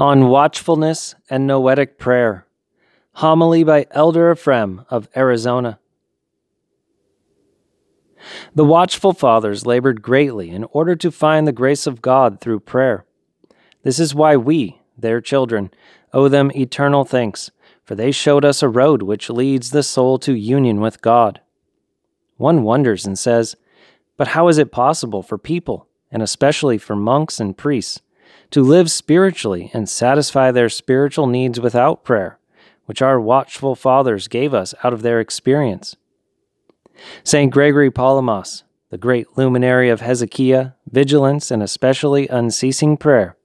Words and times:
on 0.00 0.28
watchfulness 0.28 1.14
and 1.28 1.46
noetic 1.46 1.98
prayer. 1.98 2.46
Homily 3.16 3.62
by 3.62 3.86
Elder 3.90 4.32
Ephraim 4.32 4.86
of 4.88 5.10
Arizona. 5.14 5.78
The 8.54 8.64
watchful 8.64 9.12
fathers 9.12 9.66
labored 9.66 10.00
greatly 10.00 10.48
in 10.48 10.64
order 10.72 10.96
to 10.96 11.10
find 11.10 11.46
the 11.46 11.52
grace 11.52 11.86
of 11.86 12.00
God 12.00 12.40
through 12.40 12.60
prayer. 12.60 13.04
This 13.82 13.98
is 13.98 14.14
why 14.14 14.38
we, 14.38 14.80
their 14.96 15.20
children, 15.20 15.70
owe 16.14 16.28
them 16.28 16.50
eternal 16.54 17.04
thanks, 17.04 17.50
for 17.84 17.94
they 17.94 18.10
showed 18.10 18.44
us 18.44 18.62
a 18.62 18.70
road 18.70 19.02
which 19.02 19.28
leads 19.28 19.70
the 19.70 19.82
soul 19.82 20.18
to 20.20 20.32
union 20.32 20.80
with 20.80 21.02
God. 21.02 21.42
One 22.38 22.62
wonders 22.62 23.04
and 23.04 23.18
says, 23.18 23.54
But 24.16 24.28
how 24.28 24.48
is 24.48 24.56
it 24.56 24.72
possible 24.72 25.22
for 25.22 25.36
people, 25.36 25.88
and 26.10 26.22
especially 26.22 26.78
for 26.78 26.96
monks 26.96 27.38
and 27.38 27.54
priests, 27.54 28.00
to 28.50 28.62
live 28.62 28.90
spiritually 28.90 29.70
and 29.72 29.88
satisfy 29.88 30.50
their 30.50 30.68
spiritual 30.68 31.26
needs 31.26 31.60
without 31.60 32.04
prayer, 32.04 32.38
which 32.86 33.02
our 33.02 33.20
watchful 33.20 33.74
fathers 33.74 34.28
gave 34.28 34.52
us 34.52 34.74
out 34.82 34.92
of 34.92 35.02
their 35.02 35.20
experience? 35.20 35.96
St. 37.24 37.50
Gregory 37.52 37.90
Palamas, 37.90 38.64
the 38.90 38.98
great 38.98 39.38
luminary 39.38 39.88
of 39.88 40.00
hesychia, 40.00 40.74
vigilance, 40.90 41.50
and 41.50 41.62
especially 41.62 42.28
unceasing 42.28 42.96
prayer, 42.96 43.36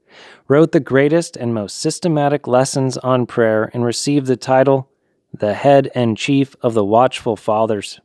wrote 0.48 0.72
the 0.72 0.80
greatest 0.80 1.38
and 1.38 1.54
most 1.54 1.78
systematic 1.78 2.48
lessons 2.48 2.98
on 2.98 3.26
prayer 3.26 3.70
and 3.74 3.86
received 3.86 4.28
the 4.28 4.36
title, 4.36 4.90
the 5.34 5.54
head 5.54 5.92
and 5.94 6.18
chief 6.18 6.56
of 6.62 6.74
the 6.74 6.86
watchful 6.86 7.36
fathers. 7.36 8.00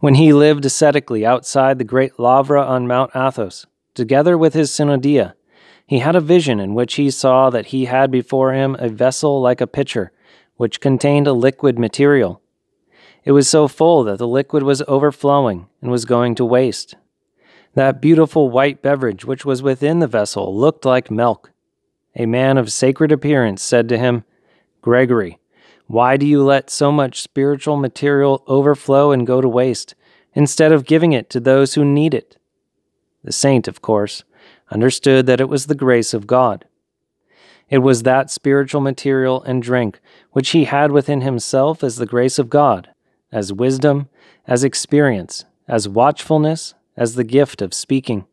When 0.00 0.16
he 0.16 0.32
lived 0.32 0.64
ascetically 0.64 1.24
outside 1.24 1.78
the 1.78 1.84
great 1.84 2.18
Lavra 2.18 2.62
on 2.62 2.86
Mount 2.86 3.12
Athos, 3.14 3.66
together 4.00 4.38
with 4.38 4.54
his 4.54 4.70
Synodia, 4.70 5.34
he 5.86 5.98
had 5.98 6.16
a 6.16 6.22
vision 6.22 6.58
in 6.58 6.72
which 6.72 6.94
he 6.94 7.10
saw 7.10 7.50
that 7.50 7.66
he 7.66 7.84
had 7.84 8.10
before 8.10 8.54
him 8.54 8.74
a 8.78 8.88
vessel 8.88 9.42
like 9.42 9.60
a 9.60 9.66
pitcher, 9.66 10.10
which 10.56 10.80
contained 10.80 11.26
a 11.26 11.34
liquid 11.34 11.78
material. 11.78 12.40
It 13.24 13.32
was 13.32 13.46
so 13.46 13.68
full 13.68 14.02
that 14.04 14.16
the 14.16 14.26
liquid 14.26 14.62
was 14.62 14.82
overflowing 14.88 15.66
and 15.82 15.90
was 15.90 16.06
going 16.06 16.34
to 16.36 16.46
waste. 16.46 16.96
That 17.74 18.00
beautiful 18.00 18.48
white 18.48 18.80
beverage 18.80 19.26
which 19.26 19.44
was 19.44 19.62
within 19.62 19.98
the 19.98 20.06
vessel 20.06 20.56
looked 20.56 20.86
like 20.86 21.10
milk. 21.10 21.52
A 22.16 22.24
man 22.24 22.56
of 22.56 22.72
sacred 22.72 23.12
appearance 23.12 23.62
said 23.62 23.86
to 23.90 23.98
him, 23.98 24.24
Gregory, 24.80 25.38
why 25.88 26.16
do 26.16 26.26
you 26.26 26.42
let 26.42 26.70
so 26.70 26.90
much 26.90 27.20
spiritual 27.20 27.76
material 27.76 28.42
overflow 28.46 29.12
and 29.12 29.26
go 29.26 29.42
to 29.42 29.48
waste, 29.48 29.94
instead 30.32 30.72
of 30.72 30.86
giving 30.86 31.12
it 31.12 31.28
to 31.28 31.38
those 31.38 31.74
who 31.74 31.84
need 31.84 32.14
it? 32.14 32.38
The 33.22 33.32
saint, 33.32 33.68
of 33.68 33.82
course, 33.82 34.24
understood 34.70 35.26
that 35.26 35.40
it 35.40 35.48
was 35.48 35.66
the 35.66 35.74
grace 35.74 36.14
of 36.14 36.26
God. 36.26 36.64
It 37.68 37.78
was 37.78 38.02
that 38.02 38.30
spiritual 38.30 38.80
material 38.80 39.42
and 39.42 39.62
drink 39.62 40.00
which 40.32 40.50
he 40.50 40.64
had 40.64 40.90
within 40.90 41.20
himself 41.20 41.84
as 41.84 41.96
the 41.96 42.06
grace 42.06 42.38
of 42.38 42.50
God, 42.50 42.90
as 43.30 43.52
wisdom, 43.52 44.08
as 44.46 44.64
experience, 44.64 45.44
as 45.68 45.88
watchfulness, 45.88 46.74
as 46.96 47.14
the 47.14 47.24
gift 47.24 47.62
of 47.62 47.72
speaking. 47.72 48.26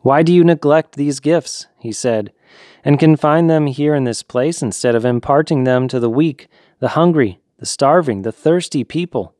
Why 0.00 0.22
do 0.22 0.32
you 0.32 0.44
neglect 0.44 0.96
these 0.96 1.20
gifts, 1.20 1.66
he 1.78 1.92
said, 1.92 2.32
and 2.82 2.98
confine 2.98 3.48
them 3.48 3.66
here 3.66 3.94
in 3.94 4.04
this 4.04 4.22
place 4.22 4.62
instead 4.62 4.94
of 4.94 5.04
imparting 5.04 5.64
them 5.64 5.88
to 5.88 6.00
the 6.00 6.08
weak, 6.08 6.48
the 6.78 6.88
hungry, 6.88 7.40
the 7.58 7.66
starving, 7.66 8.22
the 8.22 8.32
thirsty 8.32 8.82
people? 8.82 9.34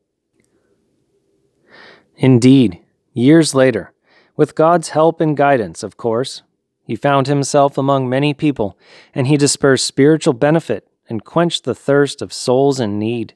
Indeed, 2.15 2.79
years 3.13 3.55
later, 3.55 3.91
with 4.35 4.55
God's 4.55 4.89
help 4.89 5.21
and 5.21 5.35
guidance, 5.35 5.83
of 5.83 5.97
course, 5.97 6.43
he 6.83 6.95
found 6.95 7.27
himself 7.27 7.77
among 7.77 8.09
many 8.09 8.33
people, 8.33 8.77
and 9.13 9.27
he 9.27 9.37
dispersed 9.37 9.85
spiritual 9.85 10.33
benefit 10.33 10.87
and 11.07 11.23
quenched 11.23 11.63
the 11.63 11.75
thirst 11.75 12.21
of 12.21 12.33
souls 12.33 12.79
in 12.79 12.97
need. 12.99 13.35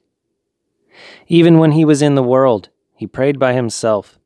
Even 1.26 1.58
when 1.58 1.72
he 1.72 1.84
was 1.84 2.02
in 2.02 2.14
the 2.14 2.22
world, 2.22 2.70
he 2.94 3.06
prayed 3.06 3.38
by 3.38 3.52
himself. 3.52 4.18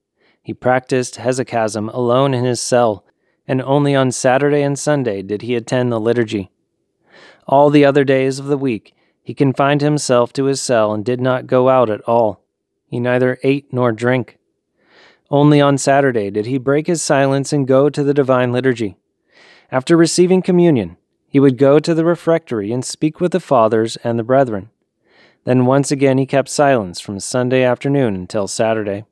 He 0.42 0.54
practiced 0.54 1.16
hesychasm 1.16 1.92
alone 1.92 2.34
in 2.34 2.44
his 2.44 2.60
cell, 2.60 3.04
and 3.46 3.60
only 3.62 3.94
on 3.94 4.10
Saturday 4.10 4.62
and 4.62 4.78
Sunday 4.78 5.22
did 5.22 5.42
he 5.42 5.54
attend 5.54 5.90
the 5.92 6.00
liturgy. 6.00 6.50
All 7.46 7.70
the 7.70 7.84
other 7.84 8.04
days 8.04 8.38
of 8.38 8.46
the 8.46 8.58
week, 8.58 8.94
he 9.22 9.34
confined 9.34 9.80
himself 9.80 10.32
to 10.32 10.46
his 10.46 10.60
cell 10.60 10.92
and 10.92 11.04
did 11.04 11.20
not 11.20 11.46
go 11.46 11.68
out 11.68 11.90
at 11.90 12.00
all. 12.02 12.42
He 12.86 12.98
neither 12.98 13.38
ate 13.44 13.72
nor 13.72 13.92
drank. 13.92 14.38
Only 15.30 15.60
on 15.60 15.78
Saturday 15.78 16.30
did 16.30 16.46
he 16.46 16.58
break 16.58 16.86
his 16.86 17.00
silence 17.00 17.52
and 17.52 17.66
go 17.66 17.88
to 17.88 18.02
the 18.02 18.14
divine 18.14 18.52
liturgy. 18.52 18.96
After 19.70 19.96
receiving 19.96 20.42
communion, 20.42 20.96
he 21.28 21.38
would 21.38 21.56
go 21.56 21.78
to 21.78 21.94
the 21.94 22.04
refectory 22.04 22.72
and 22.72 22.84
speak 22.84 23.20
with 23.20 23.30
the 23.30 23.38
fathers 23.38 23.96
and 24.02 24.18
the 24.18 24.24
brethren. 24.24 24.70
Then 25.44 25.66
once 25.66 25.92
again 25.92 26.18
he 26.18 26.26
kept 26.26 26.48
silence 26.48 26.98
from 26.98 27.20
Sunday 27.20 27.62
afternoon 27.62 28.16
until 28.16 28.48
Saturday. 28.48 29.04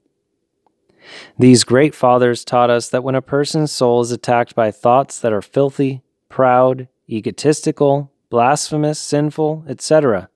These 1.39 1.65
great 1.65 1.95
fathers 1.95 2.45
taught 2.45 2.69
us 2.69 2.89
that 2.89 3.05
when 3.05 3.15
a 3.15 3.23
person's 3.23 3.71
soul 3.71 4.01
is 4.01 4.11
attacked 4.11 4.55
by 4.55 4.73
thoughts 4.73 5.21
that 5.21 5.33
are 5.33 5.41
filthy, 5.41 6.03
proud, 6.29 6.89
egotistical, 7.09 8.11
blasphemous, 8.29 8.99
sinful, 8.99 9.65
etc., 9.69 10.29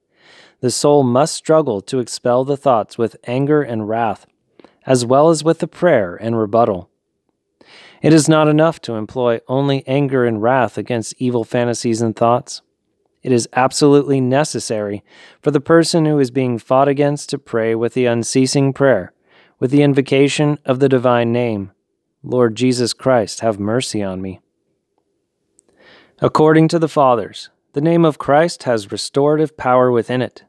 the 0.60 0.70
soul 0.70 1.03
must 1.03 1.34
struggle 1.34 1.81
to 1.81 1.99
expel 1.99 2.44
the 2.44 2.56
thoughts 2.56 2.97
with 2.97 3.16
anger 3.25 3.62
and 3.62 3.88
wrath, 3.88 4.26
as 4.87 5.04
well 5.04 5.31
as 5.31 5.44
with 5.44 5.59
the 5.59 5.66
prayer 5.66 6.16
and 6.16 6.38
rebuttal. 6.38 6.91
It 8.00 8.12
is 8.12 8.28
not 8.28 8.48
enough 8.48 8.81
to 8.82 8.94
employ 8.94 9.41
only 9.47 9.87
anger 9.87 10.25
and 10.25 10.43
wrath 10.43 10.76
against 10.76 11.15
evil 11.19 11.44
fantasies 11.44 12.03
and 12.03 12.16
thoughts. 12.16 12.62
It 13.22 13.31
is 13.31 13.48
absolutely 13.53 14.20
necessary 14.20 15.04
for 15.41 15.53
the 15.53 15.60
person 15.60 16.04
who 16.04 16.19
is 16.19 16.32
being 16.32 16.59
fought 16.59 16.88
against 16.88 17.31
to 17.31 17.38
pray 17.38 17.75
with 17.75 17.94
the 17.94 18.06
unceasing 18.06 18.72
prayer, 18.72 19.12
with 19.60 19.70
the 19.70 19.82
invocation 19.82 20.59
of 20.65 20.81
the 20.81 20.88
divine 20.88 21.32
name 21.32 21.70
Lord 22.25 22.54
Jesus 22.54 22.93
Christ, 22.93 23.41
have 23.41 23.59
mercy 23.59 24.00
on 24.03 24.22
me. 24.22 24.41
According 26.20 26.69
to 26.69 26.78
the 26.78 26.88
Fathers, 26.88 27.50
the 27.72 27.81
name 27.81 28.04
of 28.04 28.19
Christ 28.19 28.62
has 28.62 28.93
restorative 28.93 29.56
power 29.56 29.91
within 29.91 30.22
it. 30.22 30.44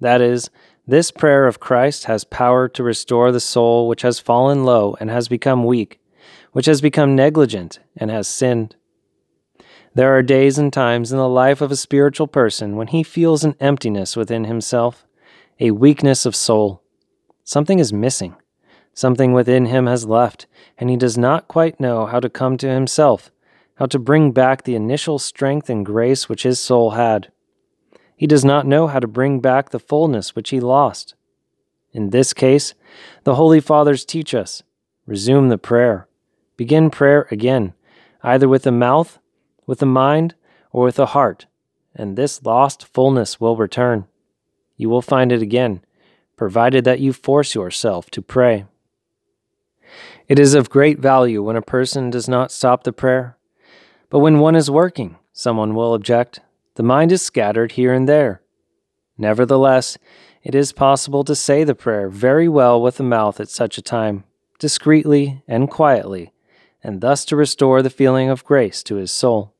That 0.00 0.22
is, 0.22 0.48
this 0.88 1.10
prayer 1.10 1.46
of 1.46 1.60
Christ 1.60 2.04
has 2.04 2.24
power 2.24 2.66
to 2.70 2.82
restore 2.82 3.30
the 3.30 3.40
soul 3.40 3.86
which 3.88 4.00
has 4.00 4.18
fallen 4.18 4.64
low 4.64 4.96
and 4.98 5.10
has 5.10 5.28
become 5.28 5.64
weak, 5.64 6.00
which 6.52 6.64
has 6.64 6.80
become 6.80 7.14
negligent 7.14 7.78
and 7.94 8.10
has 8.10 8.26
sinned. 8.26 8.74
There 9.94 10.16
are 10.16 10.22
days 10.22 10.56
and 10.56 10.72
times 10.72 11.12
in 11.12 11.18
the 11.18 11.28
life 11.28 11.60
of 11.60 11.70
a 11.70 11.76
spiritual 11.76 12.26
person 12.26 12.74
when 12.76 12.86
he 12.86 13.02
feels 13.02 13.44
an 13.44 13.54
emptiness 13.60 14.16
within 14.16 14.44
himself, 14.44 15.06
a 15.60 15.72
weakness 15.72 16.24
of 16.24 16.34
soul. 16.34 16.82
Something 17.44 17.78
is 17.78 17.92
missing. 17.92 18.36
Something 18.94 19.32
within 19.32 19.66
him 19.66 19.86
has 19.86 20.06
left, 20.06 20.46
and 20.78 20.88
he 20.88 20.96
does 20.96 21.18
not 21.18 21.48
quite 21.48 21.78
know 21.78 22.06
how 22.06 22.18
to 22.18 22.30
come 22.30 22.56
to 22.56 22.68
himself, 22.68 23.30
how 23.74 23.86
to 23.86 23.98
bring 23.98 24.32
back 24.32 24.62
the 24.62 24.74
initial 24.74 25.18
strength 25.18 25.68
and 25.68 25.84
grace 25.84 26.28
which 26.30 26.44
his 26.44 26.58
soul 26.58 26.90
had. 26.90 27.30
He 28.18 28.26
does 28.26 28.44
not 28.44 28.66
know 28.66 28.88
how 28.88 28.98
to 28.98 29.06
bring 29.06 29.40
back 29.40 29.70
the 29.70 29.78
fullness 29.78 30.36
which 30.36 30.50
he 30.50 30.60
lost. 30.60 31.14
In 31.92 32.10
this 32.10 32.34
case, 32.34 32.74
the 33.24 33.36
Holy 33.36 33.60
Fathers 33.60 34.04
teach 34.04 34.34
us 34.34 34.62
resume 35.06 35.48
the 35.48 35.56
prayer. 35.56 36.06
Begin 36.58 36.90
prayer 36.90 37.26
again, 37.30 37.72
either 38.22 38.46
with 38.46 38.64
the 38.64 38.72
mouth 38.72 39.18
with 39.68 39.78
the 39.78 39.86
mind 39.86 40.34
or 40.72 40.84
with 40.84 40.96
the 40.96 41.06
heart, 41.06 41.46
and 41.94 42.16
this 42.16 42.42
lost 42.42 42.86
fullness 42.86 43.38
will 43.38 43.56
return. 43.56 44.06
You 44.76 44.88
will 44.88 45.02
find 45.02 45.30
it 45.30 45.42
again, 45.42 45.82
provided 46.36 46.84
that 46.84 47.00
you 47.00 47.12
force 47.12 47.54
yourself 47.54 48.10
to 48.10 48.22
pray. 48.22 48.64
It 50.26 50.38
is 50.38 50.54
of 50.54 50.70
great 50.70 50.98
value 50.98 51.42
when 51.42 51.56
a 51.56 51.62
person 51.62 52.10
does 52.10 52.28
not 52.28 52.50
stop 52.50 52.84
the 52.84 52.92
prayer. 52.92 53.36
But 54.10 54.20
when 54.20 54.38
one 54.38 54.56
is 54.56 54.70
working, 54.70 55.16
someone 55.32 55.74
will 55.74 55.92
object, 55.94 56.40
the 56.78 56.84
mind 56.84 57.10
is 57.10 57.20
scattered 57.20 57.72
here 57.72 57.92
and 57.92 58.08
there. 58.08 58.40
Nevertheless, 59.18 59.98
it 60.44 60.54
is 60.54 60.70
possible 60.70 61.24
to 61.24 61.34
say 61.34 61.64
the 61.64 61.74
prayer 61.74 62.08
very 62.08 62.48
well 62.48 62.80
with 62.80 62.98
the 62.98 63.02
mouth 63.02 63.40
at 63.40 63.48
such 63.48 63.78
a 63.78 63.82
time, 63.82 64.22
discreetly 64.60 65.42
and 65.48 65.68
quietly, 65.68 66.32
and 66.80 67.00
thus 67.00 67.24
to 67.24 67.34
restore 67.34 67.82
the 67.82 67.90
feeling 67.90 68.30
of 68.30 68.44
grace 68.44 68.84
to 68.84 68.94
his 68.94 69.10
soul. 69.10 69.52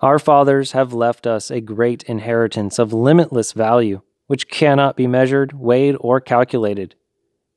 Our 0.00 0.20
fathers 0.20 0.70
have 0.70 0.92
left 0.92 1.26
us 1.26 1.50
a 1.50 1.60
great 1.60 2.04
inheritance 2.04 2.78
of 2.78 2.92
limitless 2.92 3.50
value, 3.50 4.02
which 4.28 4.48
cannot 4.48 4.96
be 4.96 5.08
measured, 5.08 5.52
weighed, 5.52 5.96
or 5.98 6.20
calculated. 6.20 6.94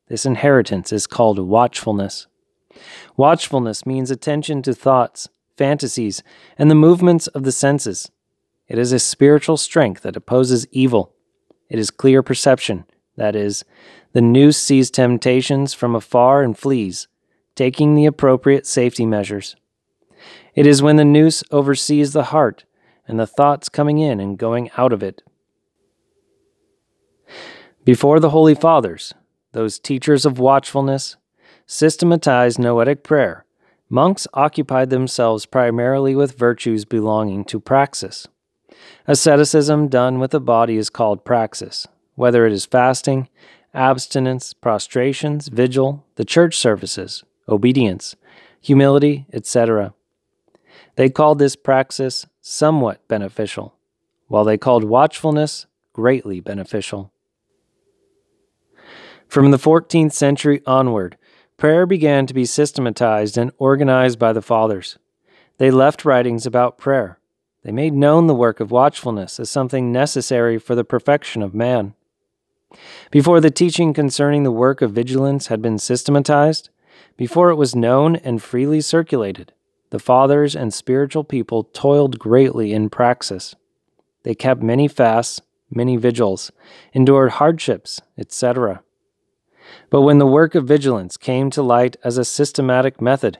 This 0.07 0.25
inheritance 0.25 0.91
is 0.91 1.05
called 1.05 1.37
watchfulness. 1.37 2.25
Watchfulness 3.17 3.85
means 3.85 4.09
attention 4.09 4.63
to 4.63 4.73
thoughts, 4.73 5.29
fantasies, 5.55 6.23
and 6.57 6.71
the 6.71 6.75
movements 6.75 7.27
of 7.27 7.43
the 7.43 7.51
senses. 7.51 8.09
It 8.67 8.77
is 8.77 8.91
a 8.91 8.99
spiritual 8.99 9.57
strength 9.57 10.01
that 10.03 10.15
opposes 10.15 10.67
evil. 10.71 11.13
It 11.69 11.79
is 11.79 11.91
clear 11.91 12.23
perception, 12.23 12.85
that 13.15 13.35
is, 13.35 13.63
the 14.13 14.21
nous 14.21 14.57
sees 14.57 14.89
temptations 14.89 15.73
from 15.73 15.95
afar 15.95 16.41
and 16.41 16.57
flees, 16.57 17.07
taking 17.55 17.95
the 17.95 18.05
appropriate 18.05 18.65
safety 18.65 19.05
measures. 19.05 19.55
It 20.55 20.65
is 20.65 20.81
when 20.81 20.95
the 20.95 21.05
nous 21.05 21.43
oversees 21.51 22.13
the 22.13 22.25
heart 22.25 22.65
and 23.07 23.19
the 23.19 23.27
thoughts 23.27 23.69
coming 23.69 23.99
in 23.99 24.19
and 24.19 24.37
going 24.37 24.71
out 24.77 24.93
of 24.93 25.03
it. 25.03 25.21
Before 27.83 28.19
the 28.19 28.31
Holy 28.31 28.55
Fathers, 28.55 29.13
those 29.51 29.79
teachers 29.79 30.25
of 30.25 30.39
watchfulness, 30.39 31.17
systematized 31.67 32.57
noetic 32.57 33.03
prayer, 33.03 33.45
monks 33.89 34.27
occupied 34.33 34.89
themselves 34.89 35.45
primarily 35.45 36.15
with 36.15 36.37
virtues 36.37 36.83
belonging 36.83 37.45
to 37.45 37.59
praxis. 37.59 38.27
Asceticism 39.07 39.87
done 39.87 40.19
with 40.19 40.31
the 40.31 40.39
body 40.39 40.77
is 40.77 40.89
called 40.89 41.25
praxis, 41.25 41.87
whether 42.15 42.45
it 42.45 42.53
is 42.53 42.65
fasting, 42.65 43.29
abstinence, 43.73 44.53
prostrations, 44.53 45.49
vigil, 45.49 46.05
the 46.15 46.25
church 46.25 46.57
services, 46.57 47.23
obedience, 47.47 48.15
humility, 48.61 49.25
etc. 49.31 49.93
They 50.95 51.09
called 51.09 51.39
this 51.39 51.55
praxis 51.55 52.25
somewhat 52.41 53.07
beneficial, 53.07 53.75
while 54.27 54.43
they 54.43 54.57
called 54.57 54.83
watchfulness 54.83 55.67
greatly 55.93 56.39
beneficial. 56.39 57.11
From 59.27 59.51
the 59.51 59.57
14th 59.57 60.13
century 60.13 60.61
onward, 60.65 61.17
prayer 61.57 61.85
began 61.85 62.25
to 62.27 62.33
be 62.33 62.45
systematized 62.45 63.37
and 63.37 63.51
organized 63.57 64.19
by 64.19 64.33
the 64.33 64.41
Fathers. 64.41 64.97
They 65.57 65.71
left 65.71 66.05
writings 66.05 66.45
about 66.45 66.77
prayer. 66.77 67.19
They 67.65 67.71
made 67.71 67.95
known 67.95 68.27
the 68.27 68.35
work 68.35 68.59
of 68.59 68.69
watchfulness 68.69 69.39
as 69.39 69.49
something 69.49 69.91
necessary 69.91 70.59
for 70.59 70.75
the 70.75 70.83
perfection 70.83 71.41
of 71.41 71.55
man. 71.55 71.95
Before 73.09 73.41
the 73.41 73.49
teaching 73.49 73.91
concerning 73.91 74.43
the 74.43 74.51
work 74.51 74.83
of 74.83 74.91
vigilance 74.91 75.47
had 75.47 75.63
been 75.63 75.79
systematized, 75.79 76.69
before 77.17 77.49
it 77.49 77.55
was 77.55 77.75
known 77.75 78.17
and 78.17 78.39
freely 78.39 78.81
circulated, 78.81 79.51
the 79.89 79.97
fathers 79.97 80.55
and 80.55 80.71
spiritual 80.71 81.23
people 81.23 81.63
toiled 81.63 82.19
greatly 82.19 82.71
in 82.71 82.91
praxis. 82.91 83.55
They 84.21 84.35
kept 84.35 84.61
many 84.61 84.87
fasts, 84.87 85.41
many 85.71 85.97
vigils, 85.97 86.51
endured 86.93 87.31
hardships, 87.31 87.99
etc. 88.15 88.83
But 89.89 90.01
when 90.01 90.19
the 90.19 90.27
work 90.27 90.53
of 90.53 90.67
vigilance 90.67 91.17
came 91.17 91.49
to 91.49 91.63
light 91.63 91.97
as 92.03 92.19
a 92.19 92.25
systematic 92.25 93.01
method, 93.01 93.39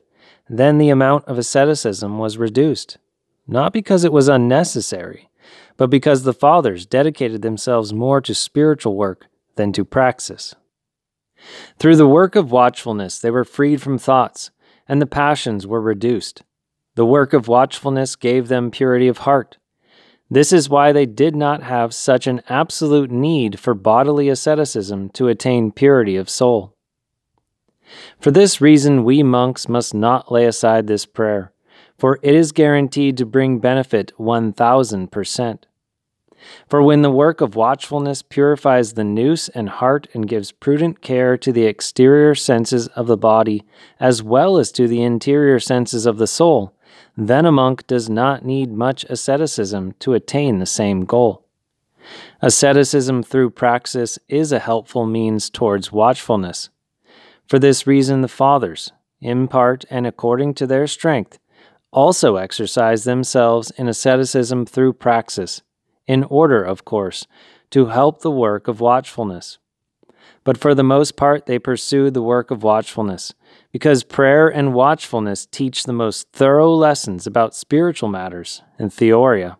then 0.49 0.79
the 0.79 0.89
amount 0.89 1.25
of 1.25 1.37
asceticism 1.37 2.17
was 2.17 2.39
reduced, 2.39 2.97
not 3.47 3.73
because 3.73 4.03
it 4.03 4.13
was 4.13 4.27
unnecessary, 4.27 5.29
but 5.77 5.89
because 5.89 6.23
the 6.23 6.33
fathers 6.33 6.85
dedicated 6.85 7.41
themselves 7.41 7.93
more 7.93 8.21
to 8.21 8.33
spiritual 8.33 8.95
work 8.95 9.27
than 9.55 9.71
to 9.73 9.85
praxis. 9.85 10.55
Through 11.77 11.97
the 11.97 12.07
work 12.07 12.35
of 12.35 12.51
watchfulness, 12.51 13.19
they 13.19 13.29
were 13.29 13.43
freed 13.43 13.81
from 13.81 13.97
thoughts, 13.97 14.51
and 14.87 15.01
the 15.01 15.05
passions 15.05 15.67
were 15.67 15.81
reduced. 15.81 16.43
The 16.95 17.05
work 17.05 17.33
of 17.33 17.47
watchfulness 17.47 18.15
gave 18.15 18.47
them 18.47 18.71
purity 18.71 19.07
of 19.07 19.19
heart. 19.19 19.57
This 20.29 20.51
is 20.51 20.69
why 20.69 20.91
they 20.91 21.05
did 21.05 21.35
not 21.35 21.61
have 21.63 21.93
such 21.93 22.25
an 22.25 22.41
absolute 22.49 23.11
need 23.11 23.59
for 23.59 23.73
bodily 23.73 24.29
asceticism 24.29 25.09
to 25.09 25.27
attain 25.27 25.71
purity 25.71 26.15
of 26.15 26.29
soul. 26.29 26.73
For 28.19 28.31
this 28.31 28.59
reason, 28.59 29.03
we 29.03 29.21
monks 29.21 29.69
must 29.69 29.93
not 29.93 30.31
lay 30.31 30.45
aside 30.45 30.87
this 30.87 31.05
prayer, 31.05 31.51
for 31.97 32.19
it 32.21 32.35
is 32.35 32.51
guaranteed 32.51 33.17
to 33.17 33.25
bring 33.25 33.59
benefit 33.59 34.11
1000%. 34.19 35.59
For 36.69 36.81
when 36.81 37.01
the 37.01 37.11
work 37.11 37.41
of 37.41 37.55
watchfulness 37.55 38.21
purifies 38.21 38.93
the 38.93 39.03
nous 39.03 39.49
and 39.49 39.69
heart 39.69 40.07
and 40.13 40.27
gives 40.27 40.51
prudent 40.51 41.01
care 41.01 41.37
to 41.37 41.51
the 41.51 41.65
exterior 41.65 42.35
senses 42.35 42.87
of 42.89 43.07
the 43.07 43.17
body, 43.17 43.63
as 43.99 44.21
well 44.21 44.57
as 44.57 44.71
to 44.73 44.87
the 44.87 45.01
interior 45.01 45.59
senses 45.59 46.05
of 46.05 46.17
the 46.17 46.27
soul, 46.27 46.73
then 47.17 47.45
a 47.45 47.51
monk 47.51 47.87
does 47.87 48.09
not 48.09 48.45
need 48.45 48.71
much 48.71 49.05
asceticism 49.05 49.93
to 49.99 50.13
attain 50.13 50.59
the 50.59 50.65
same 50.65 51.05
goal. 51.05 51.45
Asceticism 52.41 53.23
through 53.23 53.49
praxis 53.49 54.19
is 54.27 54.51
a 54.51 54.59
helpful 54.59 55.05
means 55.05 55.49
towards 55.49 55.91
watchfulness. 55.91 56.69
For 57.47 57.57
this 57.57 57.87
reason, 57.87 58.21
the 58.21 58.27
Fathers, 58.27 58.91
in 59.21 59.47
part 59.47 59.85
and 59.89 60.05
according 60.05 60.53
to 60.55 60.67
their 60.67 60.87
strength, 60.87 61.39
also 61.95 62.35
exercise 62.35 63.05
themselves 63.05 63.71
in 63.71 63.87
asceticism 63.87 64.65
through 64.65 64.91
praxis 64.91 65.63
in 66.05 66.25
order, 66.25 66.61
of 66.61 66.83
course, 66.83 67.25
to 67.71 67.87
help 67.87 68.21
the 68.21 68.29
work 68.29 68.67
of 68.67 68.81
watchfulness. 68.81 69.57
But 70.43 70.57
for 70.57 70.75
the 70.75 70.83
most 70.83 71.15
part, 71.15 71.45
they 71.45 71.57
pursue 71.57 72.11
the 72.11 72.21
work 72.21 72.51
of 72.51 72.63
watchfulness, 72.63 73.33
because 73.71 74.03
prayer 74.03 74.47
and 74.47 74.73
watchfulness 74.73 75.47
teach 75.47 75.83
the 75.83 75.93
most 75.93 76.27
thorough 76.33 76.73
lessons 76.75 77.25
about 77.25 77.55
spiritual 77.55 78.09
matters 78.09 78.61
and 78.77 78.91
theoria. 78.91 79.57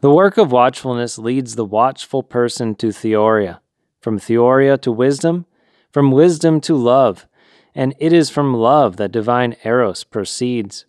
The 0.00 0.12
work 0.12 0.36
of 0.36 0.52
watchfulness 0.52 1.18
leads 1.18 1.56
the 1.56 1.64
watchful 1.64 2.22
person 2.22 2.74
to 2.76 2.88
theoria, 2.88 3.60
from 4.00 4.18
theoria 4.18 4.76
to 4.82 4.92
wisdom, 4.92 5.46
from 5.90 6.12
wisdom 6.12 6.60
to 6.60 6.76
love, 6.76 7.26
and 7.76 7.94
it 7.98 8.10
is 8.10 8.30
from 8.30 8.54
love 8.54 8.96
that 8.96 9.12
divine 9.12 9.54
eros 9.62 10.02
proceeds. 10.02 10.86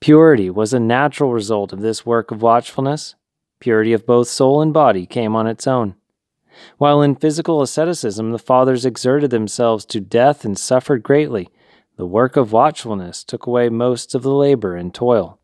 Purity 0.00 0.50
was 0.50 0.74
a 0.74 0.80
natural 0.80 1.32
result 1.32 1.72
of 1.72 1.80
this 1.80 2.04
work 2.04 2.32
of 2.32 2.42
watchfulness. 2.42 3.14
Purity 3.60 3.92
of 3.92 4.04
both 4.04 4.26
soul 4.26 4.60
and 4.60 4.74
body 4.74 5.06
came 5.06 5.36
on 5.36 5.46
its 5.46 5.64
own. 5.64 5.94
While 6.76 7.02
in 7.02 7.14
physical 7.14 7.62
asceticism 7.62 8.32
the 8.32 8.38
fathers 8.38 8.84
exerted 8.84 9.30
themselves 9.30 9.84
to 9.86 10.00
death 10.00 10.44
and 10.44 10.58
suffered 10.58 11.04
greatly, 11.04 11.48
the 11.96 12.06
work 12.06 12.36
of 12.36 12.50
watchfulness 12.50 13.22
took 13.22 13.46
away 13.46 13.68
most 13.68 14.12
of 14.16 14.22
the 14.22 14.34
labor 14.34 14.74
and 14.74 14.92
toil. 14.92 15.38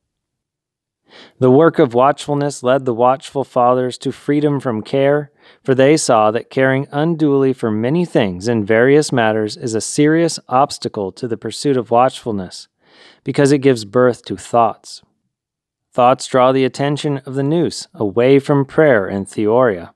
The 1.38 1.52
work 1.52 1.78
of 1.78 1.94
watchfulness 1.94 2.64
led 2.64 2.84
the 2.84 2.93
watchful 2.93 3.44
fathers 3.44 3.96
to 3.99 4.11
freedom 4.11 4.58
from 4.58 4.82
care, 4.82 5.31
for 5.64 5.75
they 5.75 5.96
saw 5.96 6.31
that 6.31 6.50
caring 6.50 6.87
unduly 6.93 7.52
for 7.52 7.70
many 7.70 8.05
things 8.05 8.49
in 8.49 8.64
various 8.64 9.12
matters 9.12 9.56
is 9.56 9.75
a 9.75 9.81
serious 9.81 10.38
obstacle 10.49 11.12
to 11.12 11.28
the 11.28 11.37
pursuit 11.37 11.76
of 11.76 11.90
watchfulness 11.90 12.69
because 13.25 13.52
it 13.52 13.58
gives 13.58 13.84
birth 13.84 14.25
to 14.25 14.37
thoughts. 14.37 15.02
Thoughts 15.93 16.26
draw 16.26 16.52
the 16.52 16.64
attention 16.64 17.19
of 17.19 17.34
the 17.34 17.43
nous 17.43 17.88
away 17.94 18.38
from 18.38 18.64
prayer 18.64 19.06
and 19.06 19.26
theoria. 19.26 19.93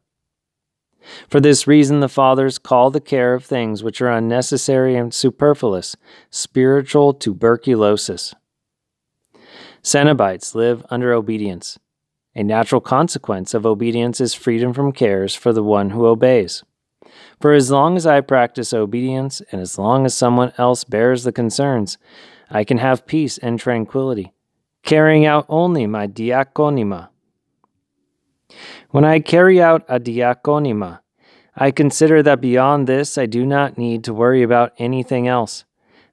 For 1.28 1.40
this 1.40 1.66
reason, 1.66 2.00
the 2.00 2.08
Fathers 2.08 2.58
call 2.58 2.90
the 2.90 3.00
care 3.00 3.34
of 3.34 3.44
things 3.44 3.82
which 3.82 4.00
are 4.00 4.10
unnecessary 4.10 4.96
and 4.96 5.12
superfluous 5.12 5.96
spiritual 6.30 7.14
tuberculosis. 7.14 8.34
Cenobites 9.82 10.54
live 10.54 10.84
under 10.90 11.12
obedience. 11.12 11.78
A 12.34 12.42
natural 12.42 12.80
consequence 12.80 13.52
of 13.52 13.66
obedience 13.66 14.20
is 14.20 14.32
freedom 14.32 14.72
from 14.72 14.92
cares 14.92 15.34
for 15.34 15.52
the 15.52 15.62
one 15.62 15.90
who 15.90 16.06
obeys. 16.06 16.64
For 17.40 17.52
as 17.52 17.70
long 17.70 17.96
as 17.96 18.06
I 18.06 18.22
practice 18.22 18.72
obedience, 18.72 19.42
and 19.52 19.60
as 19.60 19.78
long 19.78 20.06
as 20.06 20.14
someone 20.14 20.52
else 20.56 20.84
bears 20.84 21.24
the 21.24 21.32
concerns, 21.32 21.98
I 22.50 22.64
can 22.64 22.78
have 22.78 23.06
peace 23.06 23.36
and 23.36 23.58
tranquility, 23.58 24.32
carrying 24.82 25.26
out 25.26 25.44
only 25.48 25.86
my 25.86 26.06
diakonima. 26.06 27.08
When 28.90 29.04
I 29.04 29.20
carry 29.20 29.60
out 29.60 29.84
a 29.88 30.00
diakonima, 30.00 31.00
I 31.54 31.70
consider 31.70 32.22
that 32.22 32.40
beyond 32.40 32.86
this 32.86 33.18
I 33.18 33.26
do 33.26 33.44
not 33.44 33.76
need 33.76 34.04
to 34.04 34.14
worry 34.14 34.42
about 34.42 34.72
anything 34.78 35.28
else. 35.28 35.64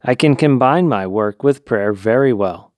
I 0.03 0.15
can 0.15 0.35
combine 0.35 0.87
my 0.89 1.07
work 1.07 1.43
with 1.43 1.65
prayer 1.65 1.93
very 1.93 2.33
well. 2.33 2.68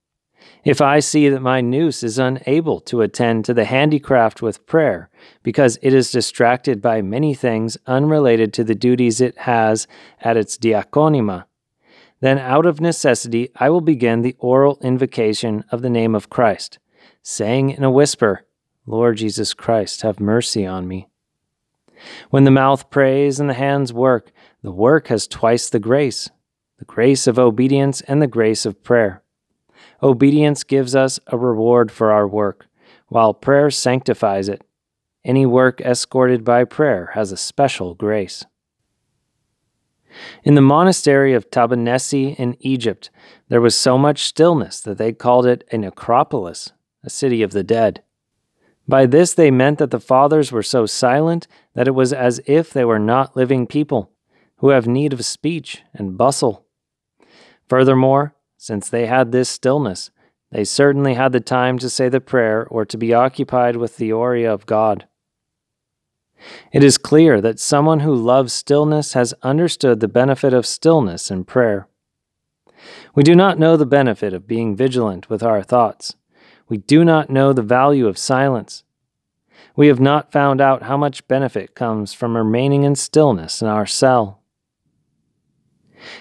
If 0.64 0.80
I 0.80 1.00
see 1.00 1.28
that 1.28 1.42
my 1.42 1.60
nous 1.60 2.04
is 2.04 2.18
unable 2.18 2.80
to 2.82 3.00
attend 3.00 3.44
to 3.44 3.54
the 3.54 3.64
handicraft 3.64 4.42
with 4.42 4.64
prayer 4.66 5.10
because 5.42 5.76
it 5.82 5.92
is 5.92 6.12
distracted 6.12 6.80
by 6.80 7.02
many 7.02 7.34
things 7.34 7.76
unrelated 7.86 8.52
to 8.54 8.64
the 8.64 8.76
duties 8.76 9.20
it 9.20 9.36
has 9.38 9.88
at 10.20 10.36
its 10.36 10.56
diakonima, 10.56 11.44
then, 12.20 12.38
out 12.38 12.66
of 12.66 12.80
necessity, 12.80 13.50
I 13.56 13.68
will 13.68 13.80
begin 13.80 14.22
the 14.22 14.36
oral 14.38 14.78
invocation 14.80 15.64
of 15.72 15.82
the 15.82 15.90
name 15.90 16.14
of 16.14 16.30
Christ, 16.30 16.78
saying 17.20 17.70
in 17.70 17.82
a 17.82 17.90
whisper, 17.90 18.46
Lord 18.86 19.16
Jesus 19.16 19.54
Christ, 19.54 20.02
have 20.02 20.20
mercy 20.20 20.64
on 20.64 20.86
me. 20.86 21.08
When 22.30 22.44
the 22.44 22.52
mouth 22.52 22.90
prays 22.90 23.40
and 23.40 23.50
the 23.50 23.54
hands 23.54 23.92
work, 23.92 24.30
the 24.62 24.70
work 24.70 25.08
has 25.08 25.26
twice 25.26 25.68
the 25.68 25.80
grace 25.80 26.30
the 26.78 26.84
grace 26.86 27.28
of 27.28 27.38
obedience 27.38 28.00
and 28.02 28.20
the 28.20 28.26
grace 28.26 28.66
of 28.66 28.82
prayer. 28.82 29.21
Obedience 30.02 30.64
gives 30.64 30.96
us 30.96 31.20
a 31.28 31.38
reward 31.38 31.92
for 31.92 32.10
our 32.10 32.26
work, 32.26 32.66
while 33.08 33.32
prayer 33.32 33.70
sanctifies 33.70 34.48
it. 34.48 34.64
Any 35.24 35.46
work 35.46 35.80
escorted 35.80 36.44
by 36.44 36.64
prayer 36.64 37.10
has 37.14 37.30
a 37.30 37.36
special 37.36 37.94
grace. 37.94 38.44
In 40.42 40.56
the 40.56 40.60
monastery 40.60 41.32
of 41.32 41.50
Tabennisi 41.50 42.34
in 42.36 42.56
Egypt, 42.60 43.10
there 43.48 43.60
was 43.60 43.76
so 43.76 43.96
much 43.96 44.24
stillness 44.24 44.80
that 44.80 44.98
they 44.98 45.12
called 45.12 45.46
it 45.46 45.64
a 45.70 45.78
necropolis, 45.78 46.72
a 47.04 47.08
city 47.08 47.42
of 47.42 47.52
the 47.52 47.62
dead. 47.62 48.02
By 48.88 49.06
this 49.06 49.32
they 49.32 49.50
meant 49.50 49.78
that 49.78 49.92
the 49.92 50.00
fathers 50.00 50.50
were 50.50 50.62
so 50.62 50.84
silent 50.86 51.46
that 51.74 51.86
it 51.86 51.92
was 51.92 52.12
as 52.12 52.40
if 52.46 52.72
they 52.72 52.84
were 52.84 52.98
not 52.98 53.36
living 53.36 53.66
people, 53.66 54.10
who 54.56 54.70
have 54.70 54.86
need 54.86 55.12
of 55.12 55.24
speech 55.24 55.82
and 55.94 56.18
bustle. 56.18 56.66
Furthermore, 57.68 58.34
since 58.62 58.88
they 58.88 59.06
had 59.06 59.32
this 59.32 59.48
stillness, 59.48 60.12
they 60.52 60.62
certainly 60.62 61.14
had 61.14 61.32
the 61.32 61.40
time 61.40 61.80
to 61.80 61.90
say 61.90 62.08
the 62.08 62.20
prayer 62.20 62.64
or 62.70 62.84
to 62.84 62.96
be 62.96 63.12
occupied 63.12 63.74
with 63.74 63.96
theoria 63.96 64.54
of 64.54 64.66
God. 64.66 65.08
It 66.70 66.84
is 66.84 66.96
clear 66.96 67.40
that 67.40 67.58
someone 67.58 68.00
who 68.00 68.14
loves 68.14 68.52
stillness 68.52 69.14
has 69.14 69.34
understood 69.42 69.98
the 69.98 70.06
benefit 70.06 70.54
of 70.54 70.64
stillness 70.64 71.28
in 71.28 71.42
prayer. 71.42 71.88
We 73.16 73.24
do 73.24 73.34
not 73.34 73.58
know 73.58 73.76
the 73.76 73.84
benefit 73.84 74.32
of 74.32 74.46
being 74.46 74.76
vigilant 74.76 75.28
with 75.28 75.42
our 75.42 75.64
thoughts. 75.64 76.14
We 76.68 76.76
do 76.76 77.04
not 77.04 77.30
know 77.30 77.52
the 77.52 77.62
value 77.62 78.06
of 78.06 78.16
silence. 78.16 78.84
We 79.74 79.88
have 79.88 79.98
not 79.98 80.30
found 80.30 80.60
out 80.60 80.84
how 80.84 80.96
much 80.96 81.26
benefit 81.26 81.74
comes 81.74 82.12
from 82.12 82.36
remaining 82.36 82.84
in 82.84 82.94
stillness 82.94 83.60
in 83.60 83.66
our 83.66 83.86
cell. 83.86 84.41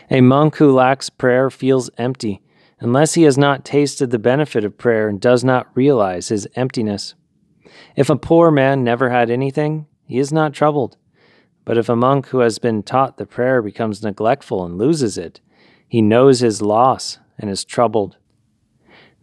A 0.10 0.22
monk 0.22 0.58
who 0.58 0.72
lacks 0.72 1.10
prayer 1.10 1.50
feels 1.50 1.90
empty 1.98 2.42
unless 2.82 3.14
he 3.14 3.24
has 3.24 3.38
not 3.38 3.64
tasted 3.64 4.10
the 4.10 4.20
benefit 4.20 4.66
of 4.66 4.78
prayer 4.78 5.08
and 5.08 5.22
does 5.22 5.44
not 5.44 5.68
realize 5.76 6.30
his 6.30 6.48
emptiness. 6.56 7.14
If 7.96 8.10
a 8.10 8.16
poor 8.16 8.52
man 8.52 8.84
never 8.84 9.12
had 9.12 9.30
anything, 9.30 9.86
he 10.06 10.18
is 10.18 10.34
not 10.34 10.54
troubled. 10.54 10.98
But 11.64 11.78
if 11.78 11.88
a 11.88 11.96
monk 11.96 12.28
who 12.28 12.40
has 12.40 12.58
been 12.58 12.82
taught 12.82 13.18
the 13.18 13.26
prayer 13.26 13.62
becomes 13.62 14.02
neglectful 14.02 14.66
and 14.66 14.78
loses 14.78 15.18
it, 15.18 15.40
he 15.88 16.02
knows 16.02 16.40
his 16.40 16.62
loss 16.62 17.20
and 17.38 17.50
is 17.50 17.64
troubled. 17.64 18.18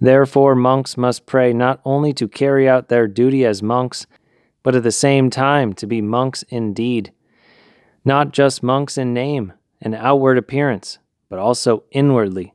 Therefore, 0.01 0.55
monks 0.55 0.97
must 0.97 1.27
pray 1.27 1.53
not 1.53 1.81
only 1.85 2.13
to 2.13 2.29
carry 2.29 2.69
out 2.69 2.89
their 2.89 3.09
duty 3.09 3.45
as 3.45 3.63
monks, 3.63 4.07
but 4.63 4.77
at 4.77 4.85
the 4.85 4.93
same 4.93 5.31
time 5.31 5.73
to 5.73 5.87
be 5.87 6.01
monks 6.01 6.45
indeed. 6.49 7.13
Not 8.05 8.33
just 8.33 8.63
monks 8.63 8.97
in 8.97 9.13
name 9.13 9.53
and 9.81 9.95
outward 9.95 10.39
appearance, 10.39 10.99
but 11.29 11.39
also 11.39 11.85
inwardly. 11.91 12.55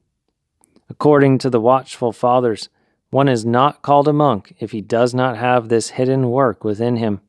According 0.90 1.38
to 1.40 1.50
the 1.50 1.62
watchful 1.62 2.12
fathers, 2.12 2.70
one 3.10 3.30
is 3.30 3.46
not 3.46 3.82
called 3.82 4.08
a 4.08 4.14
monk 4.14 4.56
if 4.60 4.72
he 4.72 4.82
does 4.82 5.14
not 5.14 5.38
have 5.38 5.70
this 5.70 5.92
hidden 5.92 6.30
work 6.30 6.64
within 6.64 6.98
him. 6.98 7.22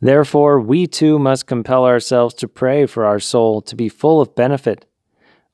Therefore, 0.00 0.60
we 0.60 0.86
too 0.86 1.18
must 1.18 1.46
compel 1.46 1.84
ourselves 1.84 2.34
to 2.34 2.48
pray 2.48 2.86
for 2.86 3.04
our 3.04 3.20
soul 3.20 3.62
to 3.62 3.76
be 3.76 3.88
full 3.88 4.20
of 4.20 4.34
benefit. 4.34 4.84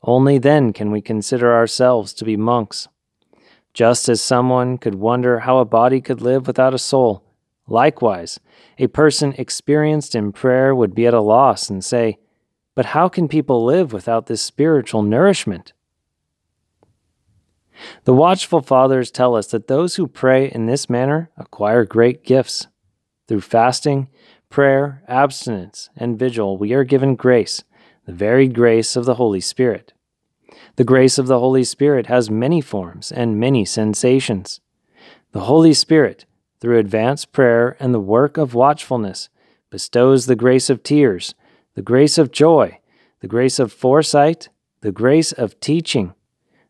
Only 0.03 0.39
then 0.39 0.73
can 0.73 0.91
we 0.91 1.01
consider 1.01 1.55
ourselves 1.55 2.13
to 2.15 2.25
be 2.25 2.37
monks. 2.37 2.89
Just 3.75 4.09
as 4.09 4.23
someone 4.23 4.79
could 4.79 4.95
wonder 4.95 5.41
how 5.41 5.59
a 5.59 5.65
body 5.65 6.01
could 6.01 6.21
live 6.21 6.47
without 6.47 6.75
a 6.75 6.79
soul, 6.79 7.23
likewise, 7.67 8.41
a 8.79 8.87
person 8.87 9.35
experienced 9.39 10.15
in 10.15 10.33
prayer 10.33 10.75
would 10.75 10.95
be 10.95 11.07
at 11.07 11.15
a 11.15 11.21
loss 11.21 11.69
and 11.69 11.85
say, 11.85 12.19
But 12.79 12.95
how 12.95 13.09
can 13.09 13.27
people 13.27 13.65
live 13.65 13.93
without 13.93 14.27
this 14.27 14.41
spiritual 14.41 15.03
nourishment? 15.03 15.73
The 18.05 18.15
watchful 18.15 18.63
fathers 18.63 19.11
tell 19.11 19.35
us 19.35 19.49
that 19.49 19.67
those 19.67 19.97
who 19.97 20.07
pray 20.07 20.49
in 20.49 20.67
this 20.67 20.89
manner 20.89 21.29
acquire 21.37 21.85
great 21.85 22.23
gifts. 22.23 22.69
Through 23.27 23.41
fasting, 23.41 24.07
prayer, 24.49 25.03
abstinence, 25.09 25.91
and 25.97 26.17
vigil, 26.17 26.57
we 26.57 26.73
are 26.73 26.85
given 26.85 27.17
grace, 27.17 27.65
the 28.07 28.13
very 28.13 28.47
grace 28.47 28.95
of 28.95 29.07
the 29.07 29.17
Holy 29.17 29.41
Spirit. 29.41 29.93
The 30.77 30.85
grace 30.85 31.19
of 31.19 31.27
the 31.27 31.41
Holy 31.41 31.65
Spirit 31.65 32.07
has 32.07 32.31
many 32.31 32.61
forms 32.61 33.11
and 33.11 33.41
many 33.41 33.65
sensations. 33.65 34.61
The 35.33 35.47
Holy 35.51 35.75
Spirit, 35.75 36.27
through 36.61 36.79
advanced 36.79 37.33
prayer 37.33 37.77
and 37.81 37.93
the 37.93 37.99
work 37.99 38.37
of 38.37 38.55
watchfulness, 38.55 39.31
bestows 39.69 40.27
the 40.27 40.37
grace 40.37 40.71
of 40.71 40.85
tears, 40.85 41.35
the 41.79 41.83
grace 41.83 42.19
of 42.19 42.33
joy, 42.33 42.77
the 43.21 43.29
grace 43.29 43.61
of 43.61 43.73
foresight, 43.73 44.49
the 44.81 44.91
grace 44.91 45.31
of 45.31 45.61
teaching, 45.61 46.13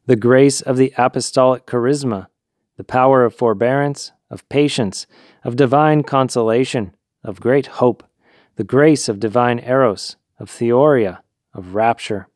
the 0.05 0.17
grace 0.17 0.61
of 0.61 0.77
the 0.77 0.93
apostolic 0.99 1.65
charisma, 1.65 2.27
the 2.77 2.85
power 2.85 3.25
of 3.25 3.35
forbearance, 3.35 4.13
of 4.29 4.47
patience, 4.51 5.07
of 5.45 5.57
divine 5.57 6.03
consolation, 6.03 6.95
of 7.25 7.41
great 7.41 7.69
hope, 7.81 8.05
the 8.57 8.65
grace 8.65 9.09
of 9.09 9.19
divine 9.19 9.59
eros, 9.61 10.17
of 10.39 10.51
theoria, 10.51 11.23
of 11.55 11.75
rapture. 11.75 12.29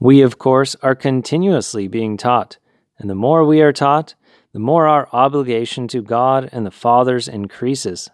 We, 0.00 0.22
of 0.22 0.38
course, 0.38 0.76
are 0.76 0.94
continuously 0.94 1.88
being 1.88 2.16
taught, 2.16 2.56
and 2.98 3.10
the 3.10 3.14
more 3.14 3.44
we 3.44 3.60
are 3.60 3.70
taught, 3.70 4.14
the 4.54 4.60
more 4.60 4.88
our 4.88 5.10
obligation 5.12 5.88
to 5.88 6.00
God 6.00 6.48
and 6.52 6.64
the 6.64 6.70
Fathers 6.70 7.28
increases. 7.28 8.08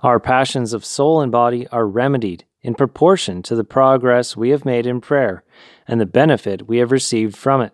Our 0.00 0.20
passions 0.20 0.72
of 0.72 0.84
soul 0.84 1.20
and 1.20 1.32
body 1.32 1.66
are 1.68 1.86
remedied 1.86 2.44
in 2.62 2.74
proportion 2.74 3.42
to 3.42 3.56
the 3.56 3.64
progress 3.64 4.36
we 4.36 4.50
have 4.50 4.64
made 4.64 4.86
in 4.86 5.00
prayer 5.00 5.42
and 5.88 6.00
the 6.00 6.06
benefit 6.06 6.68
we 6.68 6.78
have 6.78 6.92
received 6.92 7.36
from 7.36 7.60
it. 7.60 7.72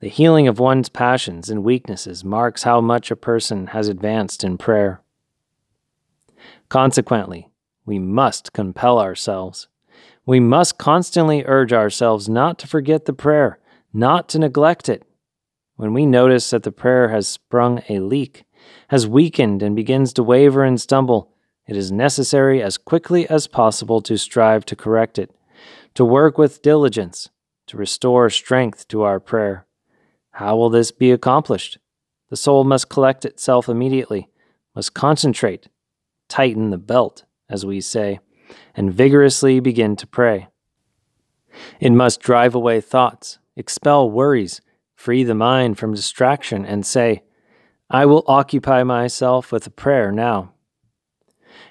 The 0.00 0.08
healing 0.08 0.48
of 0.48 0.58
one's 0.58 0.88
passions 0.88 1.50
and 1.50 1.64
weaknesses 1.64 2.24
marks 2.24 2.62
how 2.62 2.80
much 2.80 3.10
a 3.10 3.16
person 3.16 3.68
has 3.68 3.88
advanced 3.88 4.44
in 4.44 4.56
prayer. 4.56 5.02
Consequently, 6.68 7.50
we 7.84 7.98
must 7.98 8.52
compel 8.52 8.98
ourselves. 8.98 9.68
We 10.24 10.40
must 10.40 10.78
constantly 10.78 11.44
urge 11.46 11.72
ourselves 11.72 12.28
not 12.28 12.58
to 12.60 12.66
forget 12.66 13.06
the 13.06 13.12
prayer, 13.12 13.58
not 13.92 14.28
to 14.30 14.38
neglect 14.38 14.88
it. 14.88 15.02
When 15.76 15.92
we 15.92 16.06
notice 16.06 16.50
that 16.50 16.62
the 16.62 16.72
prayer 16.72 17.08
has 17.08 17.28
sprung 17.28 17.82
a 17.88 17.98
leak, 17.98 18.44
has 18.88 19.06
weakened, 19.06 19.62
and 19.62 19.76
begins 19.76 20.12
to 20.14 20.22
waver 20.22 20.64
and 20.64 20.80
stumble, 20.80 21.32
it 21.66 21.76
is 21.76 21.92
necessary 21.92 22.62
as 22.62 22.78
quickly 22.78 23.28
as 23.28 23.46
possible 23.46 24.00
to 24.00 24.16
strive 24.16 24.64
to 24.64 24.74
correct 24.74 25.18
it, 25.18 25.30
to 25.94 26.04
work 26.04 26.38
with 26.38 26.62
diligence, 26.62 27.28
to 27.66 27.76
restore 27.76 28.30
strength 28.30 28.88
to 28.88 29.02
our 29.02 29.20
prayer. 29.20 29.66
How 30.32 30.56
will 30.56 30.70
this 30.70 30.90
be 30.90 31.10
accomplished? 31.10 31.78
The 32.30 32.36
soul 32.36 32.64
must 32.64 32.88
collect 32.88 33.24
itself 33.24 33.68
immediately, 33.68 34.28
must 34.74 34.94
concentrate, 34.94 35.68
tighten 36.28 36.70
the 36.70 36.78
belt, 36.78 37.24
as 37.50 37.66
we 37.66 37.80
say, 37.82 38.20
and 38.74 38.92
vigorously 38.92 39.60
begin 39.60 39.96
to 39.96 40.06
pray. 40.06 40.48
It 41.80 41.92
must 41.92 42.20
drive 42.20 42.54
away 42.54 42.80
thoughts, 42.80 43.38
expel 43.56 44.10
worries, 44.10 44.60
free 44.94 45.24
the 45.24 45.34
mind 45.34 45.78
from 45.78 45.94
distraction, 45.94 46.64
and 46.64 46.86
say, 46.86 47.22
I 47.90 48.04
will 48.04 48.24
occupy 48.26 48.82
myself 48.82 49.50
with 49.50 49.66
a 49.66 49.70
prayer 49.70 50.12
now. 50.12 50.52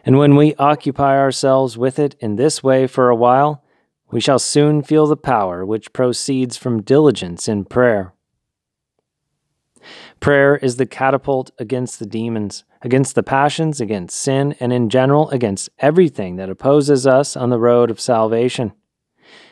And 0.04 0.18
when 0.18 0.36
we 0.36 0.56
occupy 0.56 1.18
ourselves 1.18 1.78
with 1.78 2.00
it 2.00 2.16
in 2.20 2.36
this 2.36 2.64
way 2.64 2.88
for 2.88 3.10
a 3.10 3.16
while, 3.16 3.64
we 4.10 4.20
shall 4.20 4.40
soon 4.40 4.82
feel 4.82 5.06
the 5.06 5.18
power 5.18 5.66
which 5.66 5.94
proceeds 5.94 6.58
from 6.58 6.82
diligence 6.82 7.48
in 7.48 7.66
prayer. 7.66 8.14
Prayer 10.20 10.56
is 10.58 10.78
the 10.78 10.86
catapult 10.86 11.52
against 11.60 12.00
the 12.00 12.06
demons, 12.06 12.64
against 12.82 13.16
the 13.16 13.24
passions, 13.24 13.80
against 13.80 14.16
sin, 14.16 14.56
and 14.60 14.74
in 14.74 14.90
general 14.90 15.30
against 15.30 15.70
everything 15.80 16.38
that 16.38 16.50
opposes 16.50 17.06
us 17.06 17.38
on 17.38 17.50
the 17.50 17.60
road 17.60 17.92
of 17.92 18.00
salvation. 18.00 18.74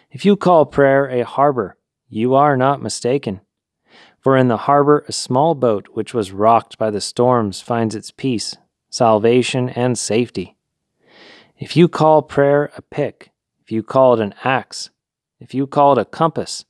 If 0.10 0.26
you 0.26 0.36
call 0.36 0.66
prayer 0.66 1.08
a 1.10 1.26
harbor, 1.26 1.78
you 2.10 2.34
are 2.34 2.58
not 2.58 2.82
mistaken. 2.82 3.42
For 4.26 4.36
in 4.36 4.48
the 4.48 4.58
harbor, 4.66 5.06
a 5.08 5.12
small 5.12 5.54
boat 5.54 5.90
which 5.94 6.16
was 6.16 6.32
rocked 6.32 6.80
by 6.80 6.90
the 6.90 7.00
storms 7.00 7.62
finds 7.62 7.94
its 7.94 8.10
peace, 8.10 8.58
salvation, 8.90 9.70
and 9.70 9.96
safety. 10.00 10.56
If 11.60 11.78
you 11.78 11.88
call 11.88 12.24
prayer 12.24 12.72
a 12.76 12.82
pick, 12.82 13.30
if 13.62 13.72
you 13.72 13.84
call 13.84 14.16
it 14.16 14.20
an 14.20 14.34
axe, 14.44 14.90
if 15.40 15.54
you 15.54 15.68
call 15.68 15.92
it 15.92 16.02
a 16.02 16.06
compass, 16.06 16.66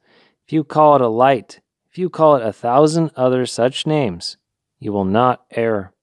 if 0.45 0.51
you 0.51 0.65
call 0.65 0.97
it 0.97 1.01
a 1.01 1.07
light, 1.07 1.62
if 1.89 1.97
you 1.97 2.09
call 2.09 2.35
it 2.35 2.45
a 2.45 2.51
thousand 2.51 3.12
other 3.15 3.45
such 3.45 3.88
names, 3.88 4.35
you 4.77 4.91
will 4.91 5.05
not 5.05 5.45
err. 5.51 5.93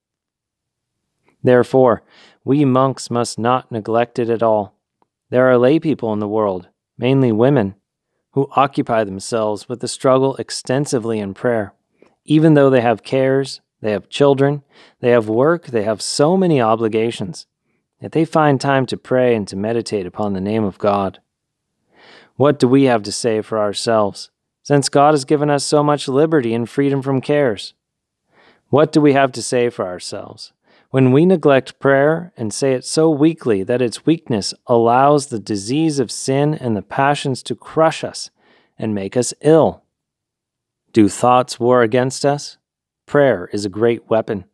Therefore, 1.43 2.01
we 2.43 2.65
monks 2.65 3.11
must 3.11 3.37
not 3.37 3.71
neglect 3.71 4.17
it 4.17 4.31
at 4.31 4.41
all. 4.41 4.73
There 5.29 5.51
are 5.51 5.59
lay 5.59 5.77
people 5.79 6.13
in 6.13 6.19
the 6.19 6.27
world, 6.27 6.69
mainly 6.97 7.31
women, 7.31 7.75
who 8.33 8.49
occupy 8.55 9.03
themselves 9.03 9.67
with 9.67 9.79
the 9.79 9.87
struggle 9.87 10.35
extensively 10.35 11.19
in 11.19 11.33
prayer. 11.33 11.73
Even 12.25 12.53
though 12.53 12.69
they 12.69 12.81
have 12.81 13.03
cares, 13.03 13.61
they 13.81 13.91
have 13.91 14.09
children, 14.09 14.63
they 14.99 15.09
have 15.09 15.27
work, 15.27 15.67
they 15.67 15.83
have 15.83 16.01
so 16.01 16.37
many 16.37 16.61
obligations, 16.61 17.47
yet 17.99 18.11
they 18.11 18.25
find 18.25 18.61
time 18.61 18.85
to 18.85 18.97
pray 18.97 19.35
and 19.35 19.47
to 19.47 19.55
meditate 19.55 20.05
upon 20.05 20.33
the 20.33 20.41
name 20.41 20.63
of 20.63 20.77
God. 20.77 21.19
What 22.35 22.59
do 22.59 22.67
we 22.67 22.83
have 22.83 23.03
to 23.03 23.11
say 23.11 23.41
for 23.41 23.59
ourselves? 23.59 24.29
since 24.63 24.87
God 24.87 25.13
has 25.13 25.25
given 25.25 25.49
us 25.49 25.65
so 25.65 25.83
much 25.83 26.07
liberty 26.07 26.53
and 26.53 26.67
freedom 26.67 27.01
from 27.01 27.21
cares. 27.21 27.73
What 28.69 28.91
do 28.91 29.01
we 29.01 29.13
have 29.13 29.33
to 29.33 29.43
say 29.43 29.69
for 29.69 29.85
ourselves? 29.85 30.52
When 30.93 31.11
we 31.11 31.25
neglect 31.25 31.79
prayer 31.79 32.31
and 32.37 32.53
say 32.53 32.73
it 32.73 32.85
so 32.85 33.09
weakly 33.09 33.63
that 33.63 33.81
its 33.81 34.05
weakness 34.05 34.53
allows 34.67 35.25
the 35.25 35.39
disease 35.39 35.97
of 35.97 36.11
sin 36.11 36.53
and 36.53 36.77
the 36.77 36.83
passions 36.83 37.41
to 37.43 37.55
crush 37.55 38.03
us 38.03 38.29
and 38.77 38.93
make 38.93 39.17
us 39.17 39.33
ill. 39.41 39.81
Do 40.91 41.09
thoughts 41.09 41.59
war 41.59 41.81
against 41.81 42.23
us? 42.23 42.59
Prayer 43.07 43.49
is 43.51 43.65
a 43.65 43.69
great 43.69 44.07
weapon. 44.07 44.45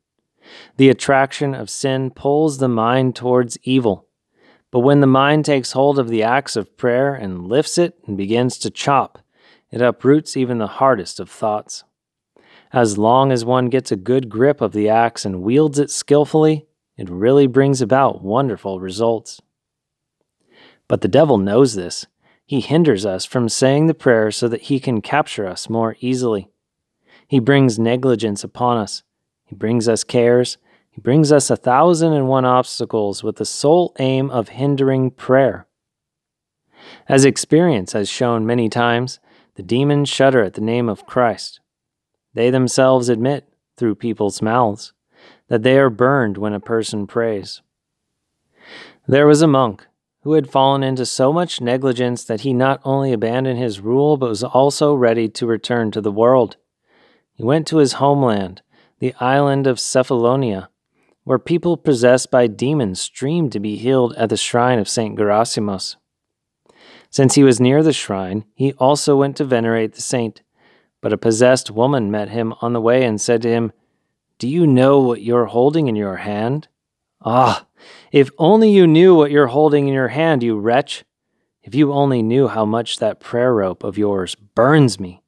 The 0.77 0.87
attraction 0.87 1.53
of 1.53 1.69
sin 1.69 2.09
pulls 2.09 2.59
the 2.59 2.69
mind 2.69 3.17
towards 3.17 3.57
evil. 3.63 4.07
But 4.71 4.79
when 4.79 5.01
the 5.01 5.07
mind 5.07 5.43
takes 5.43 5.73
hold 5.73 5.99
of 5.99 6.07
the 6.07 6.23
axe 6.23 6.55
of 6.55 6.77
prayer 6.77 7.13
and 7.13 7.49
lifts 7.49 7.77
it 7.77 7.99
and 8.07 8.15
begins 8.15 8.57
to 8.59 8.69
chop, 8.69 9.19
it 9.71 9.81
uproots 9.81 10.37
even 10.37 10.57
the 10.57 10.67
hardest 10.67 11.19
of 11.19 11.29
thoughts. 11.29 11.83
As 12.71 12.97
long 12.97 13.31
as 13.31 13.43
one 13.43 13.69
gets 13.69 13.91
a 13.91 13.95
good 13.95 14.29
grip 14.29 14.61
of 14.61 14.73
the 14.73 14.89
axe 14.89 15.25
and 15.25 15.41
wields 15.41 15.79
it 15.79 15.89
skillfully, 15.89 16.67
it 16.97 17.09
really 17.09 17.47
brings 17.47 17.81
about 17.81 18.23
wonderful 18.23 18.79
results. 18.79 19.41
But 20.87 21.01
the 21.01 21.07
devil 21.07 21.37
knows 21.37 21.73
this. 21.73 22.05
He 22.45 22.61
hinders 22.61 23.05
us 23.05 23.25
from 23.25 23.49
saying 23.49 23.87
the 23.87 23.93
prayer 23.93 24.31
so 24.31 24.47
that 24.47 24.63
he 24.63 24.79
can 24.79 25.01
capture 25.01 25.47
us 25.47 25.69
more 25.69 25.95
easily. 25.99 26.49
He 27.27 27.39
brings 27.39 27.79
negligence 27.79 28.43
upon 28.43 28.77
us. 28.77 29.03
He 29.45 29.55
brings 29.55 29.87
us 29.87 30.03
cares. 30.03 30.57
He 30.91 31.01
brings 31.01 31.31
us 31.31 31.49
a 31.49 31.55
thousand 31.55 32.13
and 32.13 32.27
one 32.27 32.45
obstacles 32.45 33.23
with 33.23 33.37
the 33.37 33.45
sole 33.45 33.95
aim 33.99 34.29
of 34.29 34.49
hindering 34.49 35.11
prayer. 35.11 35.67
As 37.07 37.25
experience 37.25 37.93
has 37.93 38.09
shown 38.09 38.45
many 38.45 38.69
times, 38.69 39.19
the 39.55 39.63
demons 39.63 40.09
shudder 40.09 40.43
at 40.43 40.53
the 40.53 40.61
name 40.61 40.87
of 40.89 41.05
Christ. 41.05 41.59
They 42.33 42.49
themselves 42.49 43.09
admit, 43.09 43.47
through 43.77 43.95
people's 43.95 44.41
mouths, 44.41 44.93
that 45.47 45.63
they 45.63 45.77
are 45.77 45.89
burned 45.89 46.37
when 46.37 46.53
a 46.53 46.59
person 46.59 47.07
prays. 47.07 47.61
There 49.07 49.27
was 49.27 49.41
a 49.41 49.47
monk 49.47 49.87
who 50.21 50.33
had 50.33 50.51
fallen 50.51 50.83
into 50.83 51.05
so 51.05 51.31
much 51.33 51.61
negligence 51.61 52.23
that 52.25 52.41
he 52.41 52.53
not 52.53 52.81
only 52.83 53.13
abandoned 53.13 53.57
his 53.57 53.79
rule 53.79 54.17
but 54.17 54.29
was 54.29 54.43
also 54.43 54.93
ready 54.93 55.27
to 55.29 55.47
return 55.47 55.91
to 55.91 56.01
the 56.01 56.11
world. 56.11 56.57
He 57.33 57.43
went 57.43 57.65
to 57.67 57.77
his 57.77 57.93
homeland, 57.93 58.61
the 58.99 59.15
island 59.19 59.65
of 59.65 59.77
Cephalonia, 59.77 60.67
where 61.23 61.39
people 61.39 61.77
possessed 61.77 62.29
by 62.29 62.47
demons 62.47 62.99
streamed 62.99 63.51
to 63.53 63.59
be 63.59 63.77
healed 63.77 64.13
at 64.15 64.29
the 64.29 64.37
shrine 64.37 64.77
of 64.77 64.89
St. 64.89 65.17
Gerasimos. 65.17 65.95
Since 67.09 67.35
he 67.35 67.43
was 67.43 67.59
near 67.59 67.81
the 67.81 67.93
shrine, 67.93 68.45
he 68.53 68.73
also 68.73 69.15
went 69.15 69.37
to 69.37 69.45
venerate 69.45 69.93
the 69.93 70.01
saint. 70.01 70.41
But 71.01 71.13
a 71.13 71.17
possessed 71.17 71.71
woman 71.71 72.11
met 72.11 72.29
him 72.29 72.53
on 72.61 72.73
the 72.73 72.81
way 72.81 73.05
and 73.05 73.19
said 73.19 73.41
to 73.43 73.49
him, 73.49 73.71
Do 74.37 74.47
you 74.47 74.67
know 74.67 74.99
what 74.99 75.21
you're 75.21 75.45
holding 75.45 75.87
in 75.87 75.95
your 75.95 76.17
hand? 76.17 76.67
Ah, 77.21 77.65
if 78.11 78.29
only 78.37 78.71
you 78.71 78.85
knew 78.87 79.15
what 79.15 79.31
you're 79.31 79.47
holding 79.47 79.87
in 79.87 79.93
your 79.93 80.09
hand, 80.09 80.43
you 80.43 80.57
wretch! 80.57 81.03
If 81.63 81.75
you 81.75 81.93
only 81.93 82.21
knew 82.21 82.47
how 82.47 82.65
much 82.65 82.99
that 82.99 83.19
prayer 83.19 83.53
rope 83.53 83.83
of 83.83 83.97
yours 83.97 84.35
burns 84.35 84.99
me! 84.99 85.21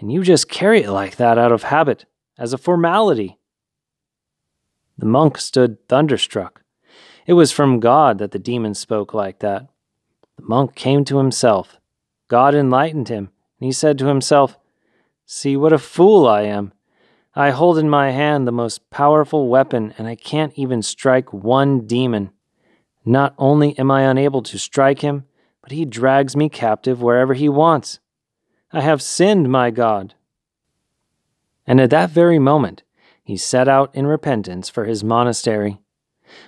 and 0.00 0.10
you 0.10 0.22
just 0.24 0.48
carry 0.48 0.82
it 0.82 0.90
like 0.90 1.16
that 1.16 1.38
out 1.38 1.52
of 1.52 1.64
habit, 1.64 2.06
as 2.38 2.52
a 2.52 2.58
formality. 2.58 3.38
The 4.96 5.06
monk 5.06 5.38
stood 5.38 5.86
thunderstruck. 5.88 6.62
It 7.26 7.34
was 7.34 7.52
from 7.52 7.80
God 7.80 8.18
that 8.18 8.30
the 8.32 8.38
demon 8.38 8.74
spoke 8.74 9.12
like 9.12 9.40
that. 9.40 9.68
The 10.36 10.44
monk 10.44 10.74
came 10.74 11.04
to 11.04 11.18
himself. 11.18 11.76
God 12.28 12.54
enlightened 12.54 13.08
him, 13.08 13.30
and 13.60 13.66
he 13.66 13.72
said 13.72 13.98
to 13.98 14.06
himself, 14.06 14.58
See 15.32 15.56
what 15.56 15.72
a 15.72 15.78
fool 15.78 16.26
I 16.26 16.42
am. 16.42 16.72
I 17.36 17.50
hold 17.50 17.78
in 17.78 17.88
my 17.88 18.10
hand 18.10 18.48
the 18.48 18.52
most 18.52 18.90
powerful 18.90 19.46
weapon, 19.46 19.94
and 19.96 20.08
I 20.08 20.16
can't 20.16 20.52
even 20.56 20.82
strike 20.82 21.32
one 21.32 21.86
demon. 21.86 22.32
Not 23.04 23.34
only 23.38 23.78
am 23.78 23.92
I 23.92 24.02
unable 24.02 24.42
to 24.42 24.58
strike 24.58 25.02
him, 25.02 25.26
but 25.62 25.70
he 25.70 25.84
drags 25.84 26.34
me 26.34 26.48
captive 26.48 27.00
wherever 27.00 27.34
he 27.34 27.48
wants. 27.48 28.00
I 28.72 28.80
have 28.80 29.00
sinned, 29.00 29.48
my 29.48 29.70
God. 29.70 30.14
And 31.64 31.80
at 31.80 31.90
that 31.90 32.10
very 32.10 32.40
moment, 32.40 32.82
he 33.22 33.36
set 33.36 33.68
out 33.68 33.94
in 33.94 34.08
repentance 34.08 34.68
for 34.68 34.84
his 34.84 35.04
monastery. 35.04 35.78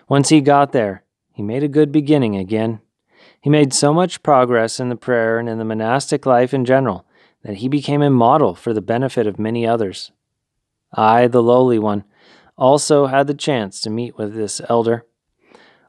Once 0.08 0.30
he 0.30 0.40
got 0.40 0.72
there, 0.72 1.04
he 1.30 1.40
made 1.40 1.62
a 1.62 1.68
good 1.68 1.92
beginning 1.92 2.34
again. 2.34 2.80
He 3.40 3.48
made 3.48 3.72
so 3.72 3.94
much 3.94 4.24
progress 4.24 4.80
in 4.80 4.88
the 4.88 4.96
prayer 4.96 5.38
and 5.38 5.48
in 5.48 5.58
the 5.58 5.64
monastic 5.64 6.26
life 6.26 6.52
in 6.52 6.64
general 6.64 7.06
that 7.42 7.56
he 7.56 7.68
became 7.68 8.02
a 8.02 8.10
model 8.10 8.54
for 8.54 8.72
the 8.72 8.80
benefit 8.80 9.26
of 9.26 9.38
many 9.38 9.66
others. 9.66 10.12
I, 10.92 11.26
the 11.26 11.42
lowly 11.42 11.78
one, 11.78 12.04
also 12.56 13.06
had 13.06 13.26
the 13.26 13.34
chance 13.34 13.80
to 13.80 13.90
meet 13.90 14.16
with 14.16 14.34
this 14.34 14.60
elder. 14.68 15.06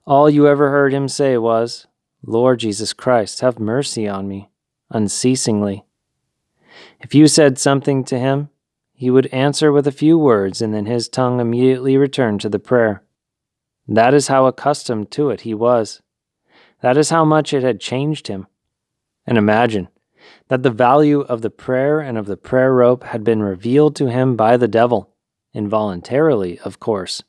All 0.05 0.29
you 0.29 0.47
ever 0.47 0.69
heard 0.69 0.93
him 0.93 1.07
say 1.07 1.37
was, 1.37 1.87
Lord 2.25 2.59
Jesus 2.59 2.93
Christ, 2.93 3.41
have 3.41 3.59
mercy 3.59 4.07
on 4.07 4.27
me, 4.27 4.49
unceasingly. 4.89 5.85
If 6.99 7.13
you 7.13 7.27
said 7.27 7.59
something 7.59 8.03
to 8.05 8.17
him, 8.17 8.49
he 8.93 9.09
would 9.09 9.27
answer 9.27 9.71
with 9.71 9.87
a 9.87 9.91
few 9.91 10.17
words, 10.17 10.61
and 10.61 10.73
then 10.73 10.85
his 10.85 11.09
tongue 11.09 11.39
immediately 11.39 11.97
returned 11.97 12.41
to 12.41 12.49
the 12.49 12.59
prayer. 12.59 13.03
That 13.87 14.13
is 14.13 14.27
how 14.27 14.45
accustomed 14.45 15.11
to 15.11 15.29
it 15.29 15.41
he 15.41 15.53
was. 15.53 16.01
That 16.81 16.97
is 16.97 17.09
how 17.09 17.25
much 17.25 17.53
it 17.53 17.63
had 17.63 17.79
changed 17.79 18.27
him. 18.27 18.47
And 19.25 19.37
imagine 19.37 19.89
that 20.53 20.61
the 20.61 20.69
value 20.69 21.21
of 21.21 21.41
the 21.41 21.49
prayer 21.49 21.99
and 21.99 22.15
of 22.15 22.27
the 22.27 22.37
prayer 22.37 22.71
rope 22.75 23.05
had 23.05 23.23
been 23.23 23.41
revealed 23.41 23.95
to 23.95 24.11
him 24.11 24.35
by 24.35 24.55
the 24.55 24.67
devil, 24.67 25.09
involuntarily, 25.51 26.59
of 26.59 26.79
course, 26.79 27.23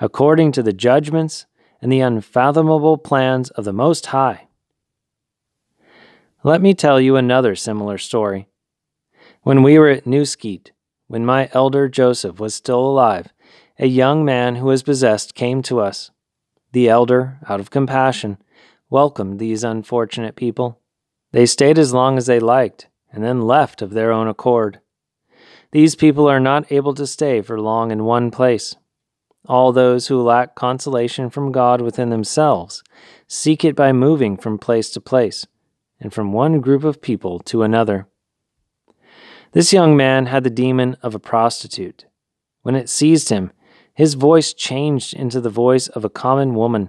according 0.00 0.50
to 0.50 0.64
the 0.64 0.72
judgments 0.72 1.46
and 1.80 1.92
the 1.92 2.00
unfathomable 2.00 2.98
plans 2.98 3.50
of 3.50 3.64
the 3.64 3.72
Most 3.72 4.06
High. 4.06 4.48
Let 6.42 6.60
me 6.60 6.74
tell 6.74 7.00
you 7.00 7.14
another 7.14 7.54
similar 7.54 7.98
story. 7.98 8.48
When 9.42 9.62
we 9.62 9.78
were 9.78 9.90
at 9.90 10.04
New 10.04 10.24
Skete, 10.24 10.72
when 11.06 11.24
my 11.24 11.48
elder 11.52 11.88
Joseph 11.88 12.40
was 12.40 12.52
still 12.52 12.80
alive, 12.80 13.28
a 13.78 13.86
young 13.86 14.24
man 14.24 14.56
who 14.56 14.66
was 14.66 14.82
possessed 14.82 15.36
came 15.36 15.62
to 15.62 15.78
us. 15.78 16.10
The 16.72 16.88
elder, 16.88 17.38
out 17.48 17.60
of 17.60 17.70
compassion, 17.70 18.38
welcomed 18.90 19.38
these 19.38 19.62
unfortunate 19.62 20.34
people. 20.34 20.80
They 21.36 21.44
stayed 21.44 21.78
as 21.78 21.92
long 21.92 22.16
as 22.16 22.24
they 22.24 22.40
liked, 22.40 22.88
and 23.12 23.22
then 23.22 23.42
left 23.42 23.82
of 23.82 23.90
their 23.90 24.10
own 24.10 24.26
accord. 24.26 24.80
These 25.70 25.94
people 25.94 26.26
are 26.26 26.40
not 26.40 26.72
able 26.72 26.94
to 26.94 27.06
stay 27.06 27.42
for 27.42 27.60
long 27.60 27.90
in 27.90 28.06
one 28.06 28.30
place. 28.30 28.74
All 29.46 29.70
those 29.70 30.06
who 30.06 30.22
lack 30.22 30.54
consolation 30.54 31.28
from 31.28 31.52
God 31.52 31.82
within 31.82 32.08
themselves 32.08 32.82
seek 33.28 33.66
it 33.66 33.76
by 33.76 33.92
moving 33.92 34.38
from 34.38 34.56
place 34.56 34.88
to 34.92 35.00
place, 35.02 35.46
and 36.00 36.10
from 36.10 36.32
one 36.32 36.62
group 36.62 36.84
of 36.84 37.02
people 37.02 37.38
to 37.40 37.62
another. 37.62 38.08
This 39.52 39.74
young 39.74 39.94
man 39.94 40.24
had 40.24 40.42
the 40.42 40.48
demon 40.48 40.96
of 41.02 41.14
a 41.14 41.18
prostitute. 41.18 42.06
When 42.62 42.74
it 42.74 42.88
seized 42.88 43.28
him, 43.28 43.52
his 43.92 44.14
voice 44.14 44.54
changed 44.54 45.12
into 45.12 45.42
the 45.42 45.50
voice 45.50 45.88
of 45.88 46.02
a 46.02 46.08
common 46.08 46.54
woman, 46.54 46.88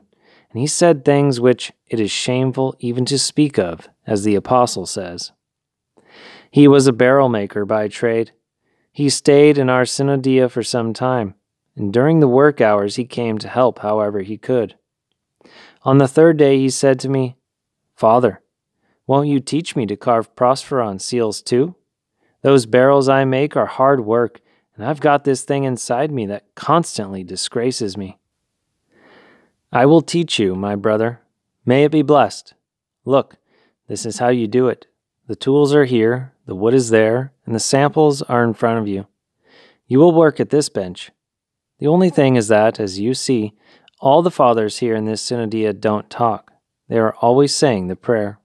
and 0.49 0.61
he 0.61 0.67
said 0.67 1.03
things 1.03 1.41
which 1.41 1.73
it 1.89 1.99
is 1.99 2.11
shameful 2.11 2.77
even 2.79 3.03
to 3.07 3.19
speak 3.19 3.59
of, 3.59 3.89
as 4.07 4.23
the 4.23 4.35
apostle 4.35 4.87
says. 4.87 5.33
He 6.49 6.67
was 6.67 6.87
a 6.87 6.93
barrel 6.93 7.29
maker 7.29 7.65
by 7.65 7.89
trade. 7.89 8.31
He 8.91 9.09
stayed 9.09 9.57
in 9.57 9.69
our 9.69 9.83
synodia 9.83 10.49
for 10.49 10.63
some 10.63 10.93
time, 10.93 11.35
and 11.75 11.93
during 11.93 12.19
the 12.19 12.27
work 12.27 12.61
hours 12.61 12.95
he 12.95 13.05
came 13.05 13.37
to 13.37 13.49
help 13.49 13.79
however 13.79 14.21
he 14.21 14.37
could. 14.37 14.75
On 15.83 15.99
the 15.99 16.07
third 16.07 16.37
day 16.37 16.57
he 16.57 16.69
said 16.69 16.99
to 17.01 17.09
me, 17.09 17.35
Father, 17.95 18.41
won't 19.05 19.27
you 19.27 19.39
teach 19.39 19.75
me 19.75 19.85
to 19.85 19.95
carve 19.95 20.35
prosphoron 20.35 20.99
seals 20.99 21.41
too? 21.41 21.75
Those 22.41 22.65
barrels 22.65 23.09
I 23.09 23.25
make 23.25 23.55
are 23.55 23.65
hard 23.65 24.05
work, 24.05 24.41
and 24.75 24.85
I've 24.85 24.99
got 24.99 25.23
this 25.23 25.43
thing 25.43 25.63
inside 25.63 26.11
me 26.11 26.25
that 26.27 26.55
constantly 26.55 27.23
disgraces 27.23 27.97
me. 27.97 28.17
I 29.71 29.85
will 29.85 30.01
teach 30.01 30.39
you, 30.39 30.55
my 30.55 30.75
brother. 30.75 31.21
May 31.65 31.83
it 31.83 31.91
be 31.91 32.01
blessed. 32.01 32.53
Look, 33.03 33.37
this 33.87 34.05
is 34.05 34.19
how 34.19 34.29
you 34.29 34.47
do 34.47 34.67
it. 34.67 34.87
The 35.27 35.35
tools 35.35 35.73
are 35.73 35.85
here, 35.85 36.33
the 36.45 36.55
wood 36.55 36.73
is 36.73 36.89
there, 36.89 37.33
and 37.45 37.53
the 37.53 37.59
samples 37.59 38.21
are 38.21 38.43
in 38.43 38.53
front 38.53 38.79
of 38.79 38.87
you. 38.87 39.07
You 39.87 39.99
will 39.99 40.13
work 40.13 40.39
at 40.39 40.49
this 40.49 40.69
bench. 40.69 41.11
The 41.79 41.87
only 41.87 42.09
thing 42.09 42.35
is 42.35 42.47
that, 42.47 42.79
as 42.79 42.99
you 42.99 43.13
see, 43.13 43.53
all 43.99 44.21
the 44.21 44.31
fathers 44.31 44.77
here 44.77 44.95
in 44.95 45.05
this 45.05 45.21
synodia 45.21 45.77
don't 45.79 46.09
talk. 46.09 46.51
They 46.87 46.97
are 46.97 47.15
always 47.15 47.55
saying 47.55 47.87
the 47.87 47.95
prayer. 47.95 48.39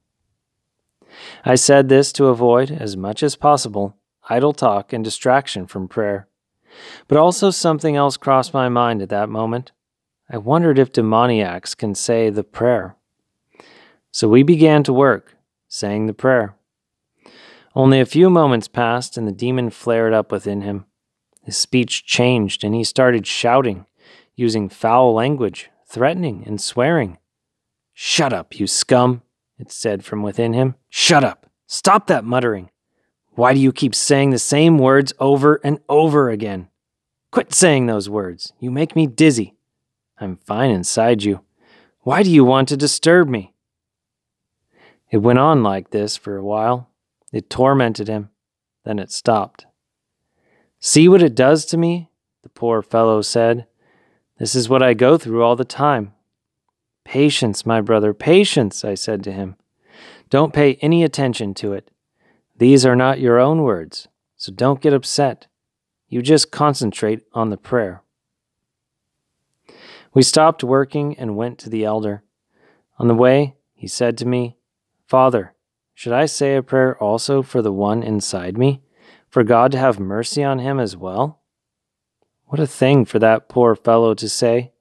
I 1.45 1.57
said 1.57 1.89
this 1.89 2.13
to 2.13 2.27
avoid, 2.27 2.71
as 2.71 2.97
much 2.97 3.23
as 3.23 3.37
possible, 3.37 3.97
idle 4.29 4.53
talk 4.53 4.93
and 4.93 5.05
distraction 5.05 5.67
from 5.67 5.89
prayer. 5.89 6.29
But 7.07 7.19
also 7.19 7.51
something 7.51 7.97
else 7.97 8.17
crossed 8.17 8.55
my 8.55 8.69
mind 8.69 9.03
at 9.03 9.11
that 9.11 9.29
moment. 9.29 9.73
I 10.31 10.39
wondered 10.39 10.79
if 10.79 10.93
demoniacs 10.93 11.77
can 11.77 11.95
say 11.95 12.31
the 12.31 12.45
prayer. 12.45 12.97
So 14.13 14.29
we 14.29 14.43
began 14.43 14.83
to 14.85 14.93
work, 14.93 15.37
saying 15.69 16.07
the 16.07 16.13
prayer. 16.13 16.55
Only 17.75 17.99
a 17.99 18.07
few 18.07 18.29
moments 18.29 18.69
passed, 18.69 19.17
and 19.17 19.27
the 19.27 19.33
demon 19.33 19.71
flared 19.71 20.13
up 20.13 20.31
within 20.31 20.61
him. 20.61 20.85
His 21.43 21.57
speech 21.57 22.05
changed, 22.05 22.63
and 22.63 22.75
he 22.75 22.85
started 22.85 23.27
shouting, 23.27 23.87
using 24.37 24.69
foul 24.69 25.15
language, 25.15 25.71
threatening 25.89 26.45
and 26.47 26.61
swearing. 26.61 27.17
Shut 27.95 28.35
up, 28.35 28.61
you 28.61 28.67
scum! 28.67 29.23
it 29.59 29.73
said 29.73 30.05
from 30.05 30.23
within 30.23 30.53
him. 30.53 30.75
Shut 30.91 31.25
up! 31.25 31.47
Stop 31.67 32.07
that 32.09 32.25
muttering! 32.25 32.71
Why 33.31 33.55
do 33.55 33.61
you 33.61 33.73
keep 33.73 33.95
saying 33.95 34.29
the 34.29 34.39
same 34.39 34.77
words 34.77 35.15
over 35.19 35.59
and 35.65 35.81
over 35.89 36.29
again? 36.29 36.69
Quit 37.31 37.55
saying 37.55 37.87
those 37.87 38.11
words. 38.11 38.53
You 38.61 38.71
make 38.71 38.95
me 38.95 39.07
dizzy. 39.07 39.55
I'm 40.21 40.37
fine 40.37 40.71
inside 40.71 41.23
you. 41.23 41.41
Why 42.01 42.23
do 42.23 42.31
you 42.31 42.45
want 42.45 42.69
to 42.69 42.77
disturb 42.77 43.31
me? 43.31 43.52
It 45.13 45.19
went 45.19 45.39
on 45.39 45.63
like 45.63 45.91
this 45.91 46.17
for 46.17 46.37
a 46.39 46.43
while. 46.43 46.89
It 47.33 47.51
tormented 47.51 48.09
him. 48.09 48.31
Then 48.85 48.99
it 48.99 49.13
stopped. 49.13 49.67
See 50.81 51.07
what 51.07 51.23
it 51.23 51.35
does 51.35 51.67
to 51.67 51.77
me? 51.77 52.11
The 52.43 52.49
poor 52.49 52.81
fellow 52.83 53.21
said. 53.21 53.67
This 54.39 54.55
is 54.55 54.71
what 54.71 54.83
I 54.83 54.95
go 54.95 55.19
through 55.19 55.43
all 55.43 55.55
the 55.55 55.67
time. 55.67 56.15
Patience, 57.05 57.67
my 57.67 57.83
brother, 57.83 58.15
patience, 58.15 58.85
I 58.85 58.95
said 58.95 59.23
to 59.25 59.33
him. 59.33 59.57
Don't 60.31 60.55
pay 60.55 60.77
any 60.77 61.05
attention 61.05 61.53
to 61.55 61.75
it. 61.75 61.91
These 62.57 62.87
are 62.87 62.97
not 62.97 63.21
your 63.21 63.39
own 63.39 63.63
words, 63.63 64.09
so 64.37 64.51
don't 64.51 64.81
get 64.81 64.95
upset. 64.95 65.47
You 66.09 66.23
just 66.23 66.51
concentrate 66.51 67.23
on 67.35 67.51
the 67.51 67.59
prayer. 67.59 68.03
We 70.15 70.23
stopped 70.23 70.65
working 70.65 71.19
and 71.19 71.37
went 71.37 71.59
to 71.59 71.71
the 71.71 71.85
elder. 71.85 72.23
On 72.99 73.09
the 73.09 73.15
way, 73.15 73.57
he 73.75 73.87
said 73.87 74.17
to 74.19 74.27
me, 74.27 74.57
Father, 75.13 75.53
should 75.93 76.15
I 76.15 76.25
say 76.25 76.57
a 76.57 76.63
prayer 76.63 76.97
also 76.97 77.43
for 77.43 77.61
the 77.61 77.71
one 77.71 78.03
inside 78.03 78.57
me, 78.57 78.81
for 79.29 79.45
God 79.45 79.71
to 79.73 79.79
have 79.79 80.01
mercy 80.01 80.43
on 80.43 80.59
him 80.59 80.81
as 80.81 80.97
well? 80.97 81.43
What 82.47 82.59
a 82.59 82.67
thing 82.67 83.05
for 83.05 83.19
that 83.19 83.47
poor 83.47 83.77
fellow 83.77 84.15
to 84.15 84.27
say! 84.27 84.73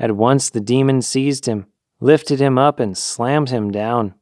At 0.00 0.16
once 0.16 0.50
the 0.50 0.60
demon 0.60 1.00
seized 1.00 1.46
him, 1.46 1.66
lifted 2.00 2.40
him 2.40 2.58
up, 2.58 2.80
and 2.80 2.98
slammed 2.98 3.50
him 3.50 3.70
down. 3.70 4.14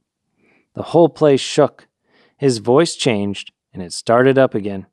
The 0.74 0.82
whole 0.82 1.08
place 1.08 1.40
shook. 1.40 1.88
His 2.36 2.58
voice 2.58 2.94
changed, 2.94 3.50
and 3.72 3.82
it 3.82 3.94
started 3.94 4.36
up 4.36 4.54
again. 4.54 4.88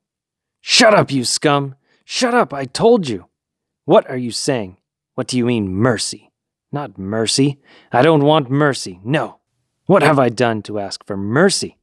Shut 0.62 0.94
up, 0.94 1.10
you 1.10 1.26
scum! 1.26 1.74
Shut 2.06 2.32
up, 2.32 2.54
I 2.54 2.64
told 2.64 3.06
you! 3.06 3.26
What 3.84 4.08
are 4.08 4.16
you 4.16 4.30
saying? 4.30 4.78
What 5.14 5.26
do 5.26 5.36
you 5.36 5.44
mean, 5.44 5.74
mercy? 5.74 6.32
Not 6.72 6.96
mercy. 6.96 7.60
I 7.92 8.00
don't 8.00 8.24
want 8.24 8.48
mercy. 8.50 8.98
No. 9.04 9.37
What 9.88 10.02
have 10.02 10.18
I 10.18 10.28
done 10.28 10.60
to 10.64 10.78
ask 10.78 11.02
for 11.06 11.16
mercy? 11.16 11.78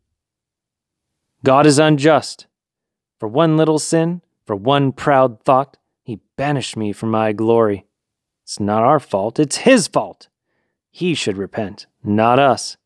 God 1.44 1.66
is 1.66 1.80
unjust. 1.80 2.46
For 3.20 3.28
one 3.28 3.58
little 3.58 3.80
sin, 3.80 4.22
for 4.46 4.56
one 4.56 4.92
proud 4.92 5.42
thought, 5.42 5.78
he 6.04 6.20
banished 6.38 6.78
me 6.78 6.94
from 6.94 7.10
my 7.10 7.34
glory. 7.34 7.88
It's 8.44 8.60
not 8.60 8.84
our 8.84 9.00
fault, 9.00 9.40
it's 9.40 9.58
his 9.58 9.88
fault. 9.88 10.28
He 10.92 11.16
should 11.16 11.36
repent, 11.36 11.88
not 12.04 12.38
us. 12.38 12.78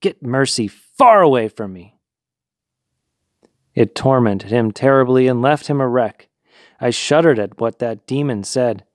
Get 0.00 0.22
mercy 0.22 0.66
far 0.66 1.20
away 1.20 1.48
from 1.48 1.74
me. 1.74 1.98
It 3.74 3.94
tormented 3.94 4.50
him 4.50 4.72
terribly 4.72 5.26
and 5.26 5.42
left 5.42 5.66
him 5.66 5.78
a 5.78 5.86
wreck. 5.86 6.30
I 6.80 6.88
shuddered 6.88 7.38
at 7.38 7.60
what 7.60 7.80
that 7.80 8.06
demon 8.06 8.44
said. 8.44 8.86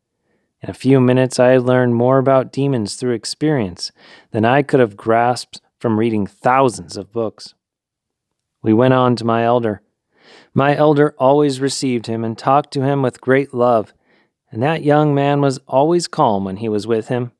In 0.62 0.70
a 0.70 0.74
few 0.74 1.00
minutes, 1.00 1.40
I 1.40 1.50
had 1.50 1.64
learned 1.64 1.96
more 1.96 2.18
about 2.18 2.52
demons 2.52 2.96
through 2.96 3.14
experience 3.14 3.92
than 4.32 4.44
I 4.44 4.62
could 4.62 4.80
have 4.80 4.98
grasped 4.98 5.62
from 5.80 5.98
reading 5.98 6.28
thousands 6.28 6.98
of 6.98 7.14
books. 7.14 7.54
We 8.62 8.74
went 8.74 8.94
on 8.94 9.16
to 9.18 9.26
my 9.26 9.46
elder. 9.46 9.82
My 10.54 10.76
elder 10.76 11.16
always 11.18 11.62
received 11.62 12.08
him 12.08 12.26
and 12.26 12.38
talked 12.38 12.72
to 12.74 12.82
him 12.82 13.02
with 13.02 13.22
great 13.22 13.54
love, 13.54 13.94
and 14.52 14.62
that 14.62 14.84
young 14.84 15.16
man 15.16 15.40
was 15.40 15.60
always 15.68 16.08
calm 16.08 16.44
when 16.44 16.58
he 16.58 16.68
was 16.68 16.86
with 16.86 17.08
him. 17.08 17.32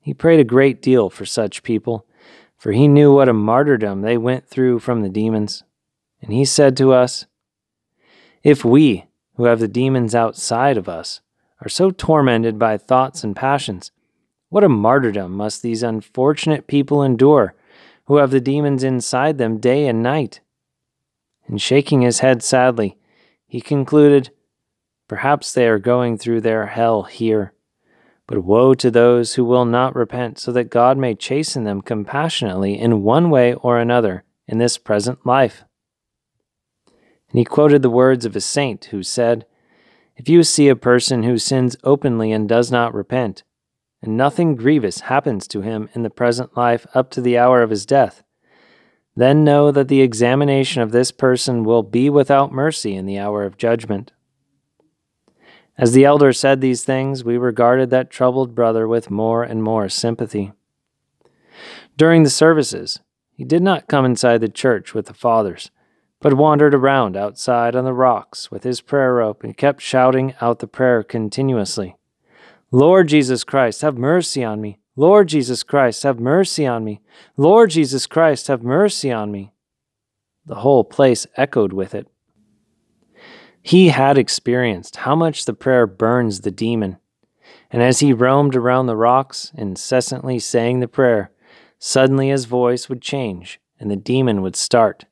He 0.00 0.12
prayed 0.12 0.40
a 0.40 0.44
great 0.44 0.82
deal 0.82 1.08
for 1.08 1.24
such 1.24 1.62
people, 1.62 2.06
for 2.58 2.72
he 2.72 2.88
knew 2.88 3.14
what 3.14 3.28
a 3.28 3.32
martyrdom 3.32 4.02
they 4.02 4.18
went 4.18 4.46
through 4.46 4.80
from 4.80 5.00
the 5.00 5.08
demons. 5.08 5.62
And 6.20 6.32
he 6.32 6.44
said 6.44 6.76
to 6.76 6.92
us, 6.92 7.24
If 8.42 8.64
we, 8.64 9.06
who 9.36 9.44
have 9.44 9.60
the 9.60 9.68
demons 9.68 10.14
outside 10.14 10.76
of 10.76 10.88
us, 10.88 11.22
are 11.60 11.68
so 11.68 11.90
tormented 11.90 12.58
by 12.58 12.78
thoughts 12.78 13.22
and 13.22 13.36
passions, 13.36 13.92
what 14.48 14.64
a 14.64 14.68
martyrdom 14.68 15.32
must 15.32 15.62
these 15.62 15.82
unfortunate 15.82 16.66
people 16.66 17.02
endure 17.02 17.54
who 18.06 18.16
have 18.16 18.32
the 18.32 18.40
demons 18.40 18.82
inside 18.82 19.38
them 19.38 19.58
day 19.58 19.86
and 19.86 20.02
night? 20.02 20.40
And 21.46 21.60
shaking 21.60 22.00
his 22.00 22.18
head 22.18 22.42
sadly, 22.42 22.98
he 23.46 23.60
concluded, 23.60 24.30
Perhaps 25.08 25.52
they 25.52 25.68
are 25.68 25.78
going 25.78 26.18
through 26.18 26.40
their 26.40 26.66
hell 26.66 27.02
here. 27.04 27.52
But 28.26 28.44
woe 28.44 28.74
to 28.74 28.90
those 28.92 29.34
who 29.34 29.44
will 29.44 29.64
not 29.64 29.96
repent, 29.96 30.38
so 30.38 30.52
that 30.52 30.70
God 30.70 30.96
may 30.96 31.16
chasten 31.16 31.64
them 31.64 31.82
compassionately 31.82 32.78
in 32.78 33.02
one 33.02 33.28
way 33.28 33.54
or 33.54 33.78
another 33.78 34.22
in 34.46 34.58
this 34.58 34.78
present 34.78 35.26
life. 35.26 35.64
And 36.86 37.38
he 37.38 37.44
quoted 37.44 37.82
the 37.82 37.90
words 37.90 38.24
of 38.24 38.36
a 38.36 38.40
saint 38.40 38.86
who 38.86 39.02
said, 39.02 39.46
If 40.20 40.28
you 40.28 40.42
see 40.42 40.68
a 40.68 40.76
person 40.76 41.22
who 41.22 41.38
sins 41.38 41.78
openly 41.82 42.30
and 42.30 42.46
does 42.46 42.70
not 42.70 42.92
repent, 42.92 43.42
and 44.02 44.18
nothing 44.18 44.54
grievous 44.54 45.00
happens 45.00 45.48
to 45.48 45.62
him 45.62 45.88
in 45.94 46.02
the 46.02 46.10
present 46.10 46.54
life 46.54 46.86
up 46.92 47.10
to 47.12 47.22
the 47.22 47.38
hour 47.38 47.62
of 47.62 47.70
his 47.70 47.86
death, 47.86 48.22
then 49.16 49.44
know 49.44 49.70
that 49.70 49.88
the 49.88 50.02
examination 50.02 50.82
of 50.82 50.92
this 50.92 51.10
person 51.10 51.64
will 51.64 51.82
be 51.82 52.10
without 52.10 52.52
mercy 52.52 52.94
in 52.94 53.06
the 53.06 53.18
hour 53.18 53.44
of 53.44 53.56
judgment. 53.56 54.12
As 55.78 55.94
the 55.94 56.04
elder 56.04 56.34
said 56.34 56.60
these 56.60 56.84
things, 56.84 57.24
we 57.24 57.38
regarded 57.38 57.88
that 57.88 58.10
troubled 58.10 58.54
brother 58.54 58.86
with 58.86 59.10
more 59.10 59.42
and 59.42 59.62
more 59.62 59.88
sympathy. 59.88 60.52
During 61.96 62.24
the 62.24 62.28
services, 62.28 63.00
he 63.32 63.44
did 63.44 63.62
not 63.62 63.88
come 63.88 64.04
inside 64.04 64.42
the 64.42 64.50
church 64.50 64.92
with 64.92 65.06
the 65.06 65.14
fathers, 65.14 65.70
but 66.20 66.34
wandered 66.34 66.74
around 66.74 67.16
outside 67.16 67.74
on 67.74 67.84
the 67.84 67.92
rocks 67.92 68.50
with 68.50 68.62
his 68.62 68.80
prayer 68.80 69.14
rope 69.14 69.42
and 69.42 69.56
kept 69.56 69.80
shouting 69.80 70.34
out 70.40 70.58
the 70.58 70.66
prayer 70.66 71.02
continuously 71.02 71.96
Lord 72.72 73.08
Jesus 73.08 73.42
Christ, 73.42 73.82
have 73.82 73.98
mercy 73.98 74.44
on 74.44 74.60
me. 74.60 74.78
Lord 74.94 75.26
Jesus 75.26 75.64
Christ, 75.64 76.04
have 76.04 76.20
mercy 76.20 76.66
on 76.66 76.84
me. 76.84 77.00
Lord 77.36 77.70
Jesus 77.70 78.06
Christ, 78.06 78.46
have 78.46 78.62
mercy 78.62 79.10
on 79.10 79.32
me. 79.32 79.52
The 80.46 80.56
whole 80.56 80.84
place 80.84 81.26
echoed 81.36 81.72
with 81.72 81.96
it. 81.96 82.06
He 83.60 83.88
had 83.88 84.16
experienced 84.16 84.96
how 84.96 85.16
much 85.16 85.44
the 85.44 85.52
prayer 85.52 85.86
burns 85.86 86.42
the 86.42 86.52
demon, 86.52 86.98
and 87.70 87.82
as 87.82 88.00
he 88.00 88.12
roamed 88.12 88.54
around 88.54 88.86
the 88.86 88.96
rocks, 88.96 89.50
incessantly 89.56 90.38
saying 90.38 90.78
the 90.78 90.88
prayer, 90.88 91.32
suddenly 91.78 92.28
his 92.28 92.44
voice 92.44 92.88
would 92.88 93.02
change 93.02 93.60
and 93.80 93.90
the 93.90 93.96
demon 93.96 94.42
would 94.42 94.56
start. 94.56 95.06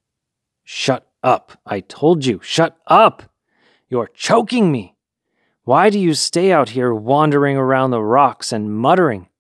Shut 0.70 1.09
up! 1.22 1.52
I 1.64 1.81
told 1.81 2.26
you, 2.26 2.40
shut 2.42 2.76
up! 2.87 3.22
You're 3.88 4.11
choking 4.12 4.70
me! 4.70 4.96
Why 5.64 5.88
do 5.88 5.98
you 5.98 6.12
stay 6.12 6.52
out 6.52 6.68
here 6.68 6.92
wandering 6.92 7.57
around 7.57 7.90
the 7.90 8.02
rocks 8.02 8.52
and 8.52 8.76
muttering? 8.76 9.31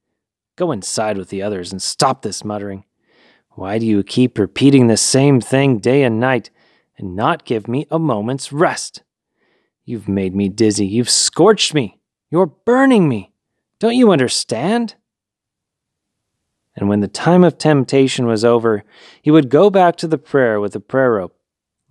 Go 0.56 0.72
inside 0.72 1.18
with 1.18 1.28
the 1.28 1.42
others 1.42 1.70
and 1.70 1.82
stop 1.82 2.22
this 2.22 2.46
muttering. 2.46 2.86
Why 3.50 3.78
do 3.78 3.84
you 3.84 4.02
keep 4.02 4.38
repeating 4.38 4.86
the 4.86 4.96
same 4.96 5.38
thing 5.38 5.80
day 5.80 6.02
and 6.02 6.18
night 6.18 6.48
and 6.96 7.14
not 7.14 7.44
give 7.44 7.68
me 7.68 7.86
a 7.90 7.98
moment's 7.98 8.50
rest? 8.50 9.02
You've 9.84 10.08
made 10.08 10.34
me 10.34 10.48
dizzy. 10.48 10.86
You've 10.86 11.10
scorched 11.10 11.74
me. 11.74 12.00
You're 12.30 12.46
burning 12.46 13.06
me. 13.06 13.34
Don't 13.80 13.96
you 13.96 14.12
understand? 14.12 14.94
And 16.78 16.88
when 16.88 17.00
the 17.00 17.08
time 17.08 17.42
of 17.42 17.58
temptation 17.58 18.26
was 18.26 18.44
over, 18.44 18.84
he 19.20 19.32
would 19.32 19.48
go 19.48 19.68
back 19.68 19.96
to 19.96 20.06
the 20.06 20.16
prayer 20.16 20.60
with 20.60 20.74
the 20.74 20.80
prayer 20.80 21.14
rope 21.14 21.34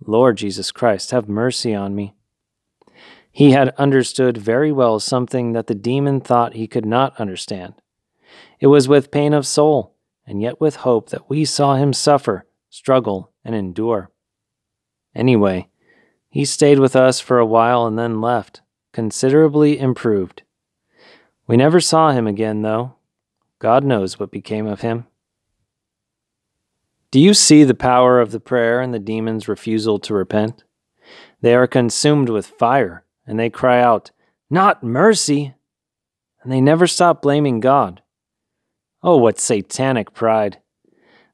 Lord 0.06 0.38
Jesus 0.38 0.72
Christ, 0.72 1.10
have 1.10 1.28
mercy 1.28 1.74
on 1.74 1.94
me. 1.94 2.14
He 3.30 3.50
had 3.50 3.74
understood 3.76 4.38
very 4.38 4.72
well 4.72 4.98
something 4.98 5.52
that 5.52 5.66
the 5.66 5.74
demon 5.74 6.20
thought 6.20 6.54
he 6.54 6.66
could 6.66 6.86
not 6.86 7.20
understand. 7.20 7.74
It 8.60 8.68
was 8.68 8.88
with 8.88 9.10
pain 9.10 9.34
of 9.34 9.46
soul, 9.46 9.94
and 10.26 10.40
yet 10.40 10.60
with 10.60 10.76
hope 10.76 11.10
that 11.10 11.28
we 11.28 11.44
saw 11.44 11.74
him 11.74 11.92
suffer, 11.92 12.46
struggle, 12.70 13.32
and 13.44 13.54
endure. 13.54 14.10
Anyway, 15.14 15.68
he 16.30 16.44
stayed 16.46 16.78
with 16.78 16.96
us 16.96 17.20
for 17.20 17.38
a 17.38 17.46
while 17.46 17.86
and 17.86 17.98
then 17.98 18.22
left, 18.22 18.62
considerably 18.92 19.78
improved. 19.78 20.42
We 21.46 21.56
never 21.58 21.80
saw 21.80 22.12
him 22.12 22.26
again, 22.26 22.62
though. 22.62 22.94
God 23.58 23.84
knows 23.84 24.18
what 24.18 24.30
became 24.30 24.66
of 24.66 24.82
him. 24.82 25.06
Do 27.10 27.18
you 27.18 27.34
see 27.34 27.64
the 27.64 27.74
power 27.74 28.20
of 28.20 28.30
the 28.30 28.40
prayer 28.40 28.80
and 28.80 28.92
the 28.92 28.98
demon's 28.98 29.48
refusal 29.48 29.98
to 30.00 30.14
repent? 30.14 30.64
They 31.40 31.54
are 31.54 31.66
consumed 31.66 32.28
with 32.28 32.46
fire, 32.46 33.04
and 33.26 33.38
they 33.38 33.50
cry 33.50 33.80
out, 33.80 34.10
Not 34.50 34.82
mercy! 34.82 35.54
And 36.42 36.52
they 36.52 36.60
never 36.60 36.86
stop 36.86 37.22
blaming 37.22 37.60
God. 37.60 38.02
Oh, 39.02 39.16
what 39.16 39.38
satanic 39.38 40.12
pride! 40.12 40.58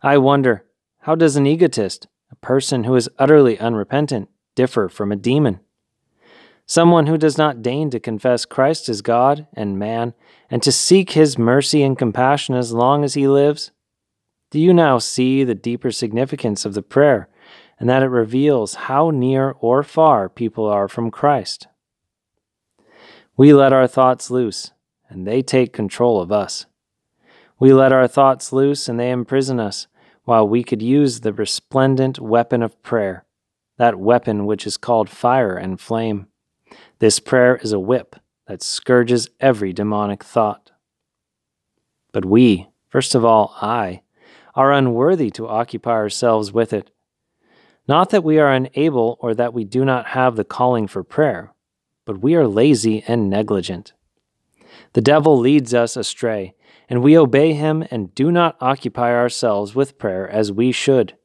I 0.02 0.18
wonder, 0.18 0.64
how 1.00 1.14
does 1.14 1.36
an 1.36 1.46
egotist, 1.46 2.06
a 2.30 2.36
person 2.36 2.84
who 2.84 2.94
is 2.94 3.10
utterly 3.18 3.58
unrepentant, 3.58 4.28
differ 4.54 4.88
from 4.88 5.10
a 5.10 5.16
demon? 5.16 5.60
Someone 6.66 7.06
who 7.06 7.18
does 7.18 7.36
not 7.36 7.62
deign 7.62 7.90
to 7.90 8.00
confess 8.00 8.44
Christ 8.44 8.88
as 8.88 9.02
God 9.02 9.46
and 9.52 9.78
man, 9.78 10.14
and 10.50 10.62
to 10.62 10.72
seek 10.72 11.10
his 11.10 11.38
mercy 11.38 11.82
and 11.82 11.98
compassion 11.98 12.54
as 12.54 12.72
long 12.72 13.04
as 13.04 13.14
he 13.14 13.28
lives? 13.28 13.70
Do 14.50 14.58
you 14.58 14.72
now 14.72 14.98
see 14.98 15.44
the 15.44 15.54
deeper 15.54 15.90
significance 15.90 16.64
of 16.64 16.74
the 16.74 16.82
prayer, 16.82 17.28
and 17.78 17.88
that 17.88 18.02
it 18.02 18.08
reveals 18.08 18.74
how 18.74 19.10
near 19.10 19.54
or 19.60 19.82
far 19.82 20.28
people 20.28 20.66
are 20.66 20.88
from 20.88 21.10
Christ? 21.10 21.66
We 23.36 23.52
let 23.52 23.72
our 23.72 23.86
thoughts 23.86 24.30
loose, 24.30 24.70
and 25.08 25.26
they 25.26 25.42
take 25.42 25.72
control 25.72 26.20
of 26.20 26.30
us. 26.32 26.66
We 27.58 27.72
let 27.72 27.92
our 27.92 28.08
thoughts 28.08 28.52
loose 28.52 28.88
and 28.88 28.98
they 28.98 29.10
imprison 29.10 29.60
us. 29.60 29.86
while 30.24 30.48
we 30.48 30.64
could 30.64 30.82
use 30.82 31.20
the 31.20 31.32
resplendent 31.32 32.18
weapon 32.18 32.62
of 32.62 32.82
prayer, 32.82 33.24
that 33.76 33.98
weapon 33.98 34.46
which 34.46 34.66
is 34.66 34.76
called 34.76 35.10
fire 35.10 35.56
and 35.56 35.80
flame. 35.80 36.26
This 36.98 37.20
prayer 37.20 37.56
is 37.56 37.72
a 37.72 37.78
whip 37.78 38.16
that 38.46 38.62
scourges 38.62 39.30
every 39.40 39.72
demonic 39.72 40.22
thought. 40.22 40.72
But 42.12 42.24
we, 42.24 42.68
first 42.88 43.14
of 43.14 43.24
all, 43.24 43.56
I, 43.60 44.02
are 44.54 44.72
unworthy 44.72 45.30
to 45.32 45.48
occupy 45.48 45.92
ourselves 45.92 46.52
with 46.52 46.72
it. 46.72 46.90
Not 47.88 48.10
that 48.10 48.24
we 48.24 48.38
are 48.38 48.52
unable 48.52 49.18
or 49.20 49.34
that 49.34 49.52
we 49.52 49.64
do 49.64 49.84
not 49.84 50.06
have 50.08 50.36
the 50.36 50.44
calling 50.44 50.86
for 50.86 51.02
prayer, 51.02 51.52
but 52.04 52.22
we 52.22 52.34
are 52.34 52.46
lazy 52.46 53.04
and 53.06 53.28
negligent. 53.28 53.92
The 54.92 55.00
devil 55.00 55.38
leads 55.38 55.74
us 55.74 55.96
astray, 55.96 56.54
and 56.88 57.02
we 57.02 57.18
obey 57.18 57.52
him 57.52 57.84
and 57.90 58.14
do 58.14 58.30
not 58.30 58.56
occupy 58.60 59.12
ourselves 59.14 59.74
with 59.74 59.98
prayer 59.98 60.28
as 60.28 60.52
we 60.52 60.72
should. 60.72 61.16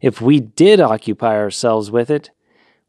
If 0.00 0.20
we 0.20 0.40
did 0.40 0.80
occupy 0.80 1.36
ourselves 1.36 1.90
with 1.90 2.10
it, 2.10 2.30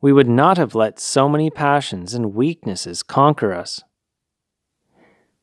we 0.02 0.14
would 0.14 0.30
not 0.30 0.58
have 0.58 0.76
let 0.76 1.00
so 1.00 1.28
many 1.28 1.50
passions 1.50 2.14
and 2.14 2.36
weaknesses 2.36 3.02
conquer 3.04 3.54
us. 3.54 3.84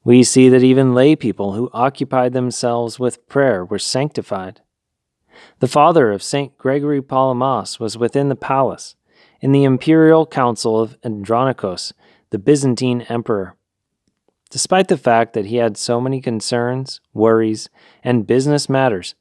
We 0.05 0.23
see 0.23 0.49
that 0.51 0.63
even 0.63 0.95
lay 0.95 1.17
people 1.17 1.55
who 1.55 1.71
occupied 1.73 2.35
themselves 2.35 2.99
with 2.99 3.27
prayer 3.29 3.65
were 3.65 3.79
sanctified. 3.79 4.61
The 5.59 5.69
father 5.69 6.13
of 6.13 6.23
St. 6.23 6.57
Gregory 6.59 7.03
Palamas 7.03 7.81
was 7.81 7.99
within 7.99 8.29
the 8.29 8.37
palace, 8.37 8.95
in 9.41 9.53
the 9.53 9.65
imperial 9.65 10.27
council 10.27 10.81
of 10.81 10.97
Andronicus, 11.05 11.93
the 12.31 12.39
Byzantine 12.39 13.03
emperor. 13.09 13.57
Despite 14.51 14.89
the 14.89 14.99
fact 14.99 15.33
that 15.33 15.47
he 15.47 15.57
had 15.57 15.77
so 15.77 16.01
many 16.01 16.21
concerns, 16.21 17.01
worries, 17.13 17.69
and 18.05 18.27
business 18.27 18.69
matters, 18.69 19.17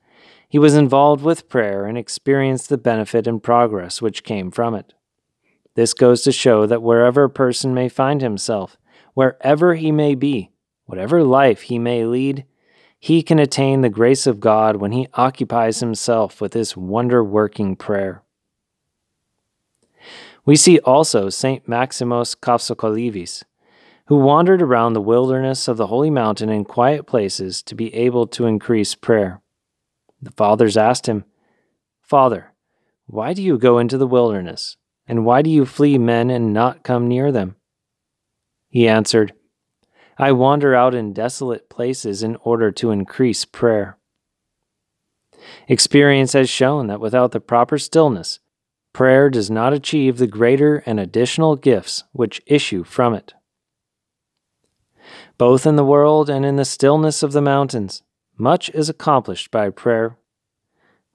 he 0.48 0.60
was 0.60 0.76
involved 0.76 1.24
with 1.24 1.50
prayer 1.50 1.86
and 1.86 1.98
experienced 1.98 2.70
the 2.70 2.78
benefit 2.78 3.26
and 3.26 3.42
progress 3.42 4.02
which 4.02 4.24
came 4.24 4.52
from 4.52 4.76
it. 4.76 4.94
This 5.76 5.94
goes 5.94 6.22
to 6.24 6.32
show 6.32 6.66
that 6.66 6.84
wherever 6.84 7.24
a 7.24 7.30
person 7.30 7.74
may 7.74 7.90
find 7.90 8.22
himself, 8.22 8.78
wherever 9.14 9.76
he 9.76 9.92
may 9.92 10.16
be, 10.16 10.52
whatever 10.86 11.24
life 11.24 11.64
he 11.64 11.80
may 11.80 12.06
lead, 12.06 12.46
he 13.00 13.24
can 13.24 13.40
attain 13.40 13.82
the 13.82 13.90
grace 13.90 14.28
of 14.28 14.40
God 14.40 14.78
when 14.78 14.92
he 14.92 15.08
occupies 15.16 15.80
himself 15.80 16.40
with 16.40 16.54
this 16.54 16.78
wonder 16.78 17.24
working 17.24 17.76
prayer. 17.76 18.24
We 20.46 20.56
see 20.56 20.80
also 20.80 21.30
St. 21.30 21.68
Maximos 21.68 22.36
Kapsokolivis, 22.36 23.44
who 24.08 24.18
wandered 24.18 24.62
around 24.62 24.94
the 24.94 25.02
wilderness 25.02 25.68
of 25.68 25.78
the 25.78 25.88
holy 25.88 26.10
mountain 26.10 26.50
in 26.50 26.66
quiet 26.66 27.08
places 27.08 27.62
to 27.64 27.76
be 27.76 27.94
able 27.96 28.28
to 28.28 28.46
increase 28.46 28.96
prayer. 28.96 29.42
The 30.22 30.32
fathers 30.32 30.78
asked 30.78 31.08
him, 31.08 31.26
Father, 32.02 32.54
why 33.06 33.34
do 33.34 33.42
you 33.42 33.58
go 33.58 33.80
into 33.80 33.98
the 33.98 34.08
wilderness? 34.08 34.78
And 35.08 35.26
why 35.26 35.42
do 35.42 35.50
you 35.50 35.66
flee 35.66 35.98
men 35.98 36.30
and 36.30 36.54
not 36.54 36.84
come 36.84 37.08
near 37.08 37.32
them? 37.32 37.56
He 38.70 38.88
answered, 38.88 39.34
I 40.18 40.32
wander 40.32 40.76
out 40.76 40.96
in 40.96 41.14
desolate 41.14 41.70
places 41.70 42.24
in 42.24 42.38
order 42.38 42.72
to 42.72 42.92
increase 42.92 43.46
prayer. 43.46 43.98
Experience 45.68 46.34
has 46.34 46.50
shown 46.50 46.88
that 46.88 47.00
without 47.00 47.32
the 47.32 47.40
proper 47.40 47.78
stillness, 47.78 48.40
prayer 48.94 49.30
does 49.30 49.50
not 49.50 49.74
achieve 49.74 50.18
the 50.18 50.28
greater 50.28 50.78
and 50.86 51.00
additional 51.00 51.56
gifts 51.56 52.04
which 52.12 52.42
issue 52.46 52.84
from 52.84 53.14
it. 53.14 53.34
Both 55.38 55.66
in 55.66 55.76
the 55.76 55.84
world 55.84 56.30
and 56.30 56.46
in 56.46 56.56
the 56.56 56.66
stillness 56.66 57.24
of 57.24 57.34
the 57.34 57.42
mountains, 57.42 58.04
much 58.38 58.70
is 58.70 58.88
accomplished 58.88 59.52
by 59.52 59.70
prayer. 59.70 60.18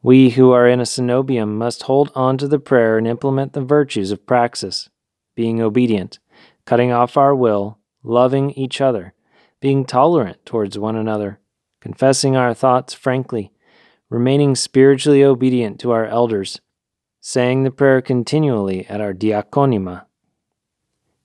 We 0.03 0.31
who 0.31 0.53
are 0.53 0.69
in 0.69 0.79
a 0.79 0.85
cenobium 0.85 1.57
must 1.57 1.83
hold 1.83 2.13
on 2.15 2.39
to 2.39 2.47
the 2.47 2.61
prayer 2.61 2.99
and 2.99 3.07
implement 3.07 3.53
the 3.53 3.61
virtues 3.61 4.13
of 4.13 4.27
praxis, 4.27 4.89
being 5.35 5.61
obedient, 5.61 6.21
cutting 6.65 6.93
off 6.93 7.17
our 7.17 7.35
will, 7.35 7.79
loving 8.05 8.53
each 8.53 8.81
other, 8.81 9.15
being 9.61 9.85
tolerant 9.85 10.47
towards 10.47 10.79
one 10.79 10.95
another, 10.95 11.41
confessing 11.81 12.37
our 12.37 12.55
thoughts 12.55 12.95
frankly, 12.95 13.51
remaining 14.09 14.55
spiritually 14.55 15.25
obedient 15.25 15.81
to 15.81 15.91
our 15.91 16.07
elders, 16.07 16.61
saying 17.21 17.65
the 17.65 17.71
prayer 17.73 18.01
continually 18.01 18.87
at 18.87 19.01
our 19.01 19.13
diaconima. 19.13 20.05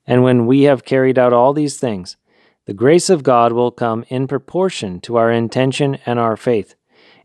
And 0.08 0.24
when 0.24 0.48
we 0.48 0.64
have 0.64 0.84
carried 0.84 1.20
out 1.20 1.32
all 1.32 1.54
these 1.54 1.78
things, 1.78 2.18
the 2.66 2.74
grace 2.74 3.10
of 3.10 3.24
God 3.24 3.54
will 3.54 3.72
come 3.72 4.04
in 4.08 4.28
proportion 4.28 5.00
to 5.02 5.18
our 5.18 5.32
intention 5.32 6.00
and 6.08 6.18
our 6.18 6.36
faith 6.36 6.76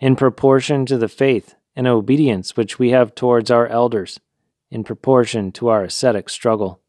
in 0.01 0.17
proportion 0.17 0.87
to 0.87 0.97
the 0.97 1.09
faith 1.09 1.55
and 1.75 1.87
obedience 1.87 2.57
which 2.57 2.79
we 2.79 2.91
have 2.91 3.15
towards 3.15 3.51
our 3.51 3.67
elders, 3.69 4.21
in 4.71 4.85
proportion 4.85 5.53
to 5.53 5.69
our 5.69 5.85
ascetic 5.85 6.29
struggle. 6.29 6.81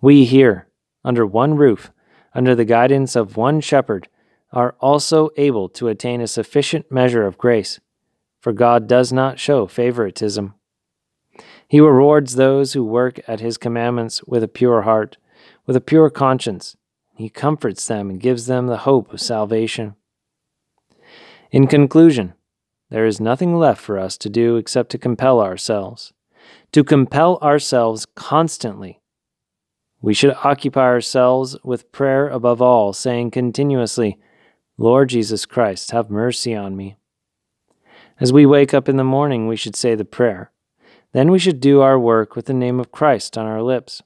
We 0.00 0.24
here, 0.24 0.68
under 1.04 1.26
one 1.26 1.54
roof, 1.54 1.90
under 2.34 2.54
the 2.54 2.64
guidance 2.64 3.16
of 3.16 3.36
one 3.36 3.60
shepherd, 3.60 4.08
are 4.52 4.76
also 4.80 5.30
able 5.36 5.68
to 5.68 5.88
attain 5.88 6.20
a 6.20 6.26
sufficient 6.26 6.90
measure 6.90 7.26
of 7.26 7.38
grace, 7.38 7.80
for 8.40 8.52
God 8.52 8.86
does 8.86 9.12
not 9.12 9.38
show 9.38 9.66
favoritism. 9.66 10.54
He 11.66 11.80
rewards 11.80 12.36
those 12.36 12.72
who 12.72 12.84
work 12.84 13.20
at 13.26 13.40
His 13.40 13.58
commandments 13.58 14.22
with 14.24 14.42
a 14.42 14.48
pure 14.48 14.82
heart, 14.82 15.16
with 15.66 15.76
a 15.76 15.80
pure 15.80 16.10
conscience. 16.10 16.76
He 17.16 17.28
comforts 17.28 17.86
them 17.86 18.10
and 18.10 18.20
gives 18.20 18.46
them 18.46 18.66
the 18.66 18.78
hope 18.78 19.12
of 19.12 19.20
salvation. 19.20 19.96
In 21.54 21.68
conclusion, 21.68 22.34
there 22.90 23.06
is 23.06 23.20
nothing 23.20 23.56
left 23.56 23.80
for 23.80 23.96
us 23.96 24.18
to 24.18 24.28
do 24.28 24.56
except 24.56 24.90
to 24.90 24.98
compel 24.98 25.40
ourselves, 25.40 26.12
to 26.72 26.82
compel 26.82 27.38
ourselves 27.42 28.08
constantly. 28.16 29.00
We 30.02 30.14
should 30.14 30.34
occupy 30.42 30.80
ourselves 30.80 31.56
with 31.62 31.92
prayer 31.92 32.26
above 32.28 32.60
all, 32.60 32.92
saying 32.92 33.30
continuously, 33.30 34.18
Lord 34.78 35.10
Jesus 35.10 35.46
Christ, 35.46 35.92
have 35.92 36.10
mercy 36.10 36.56
on 36.56 36.76
me. 36.76 36.96
As 38.18 38.32
we 38.32 38.44
wake 38.44 38.74
up 38.74 38.88
in 38.88 38.96
the 38.96 39.04
morning, 39.04 39.46
we 39.46 39.54
should 39.54 39.76
say 39.76 39.94
the 39.94 40.04
prayer. 40.04 40.50
Then 41.12 41.30
we 41.30 41.38
should 41.38 41.60
do 41.60 41.82
our 41.82 42.00
work 42.00 42.34
with 42.34 42.46
the 42.46 42.52
name 42.52 42.80
of 42.80 42.90
Christ 42.90 43.38
on 43.38 43.46
our 43.46 43.62
lips. 43.62 44.02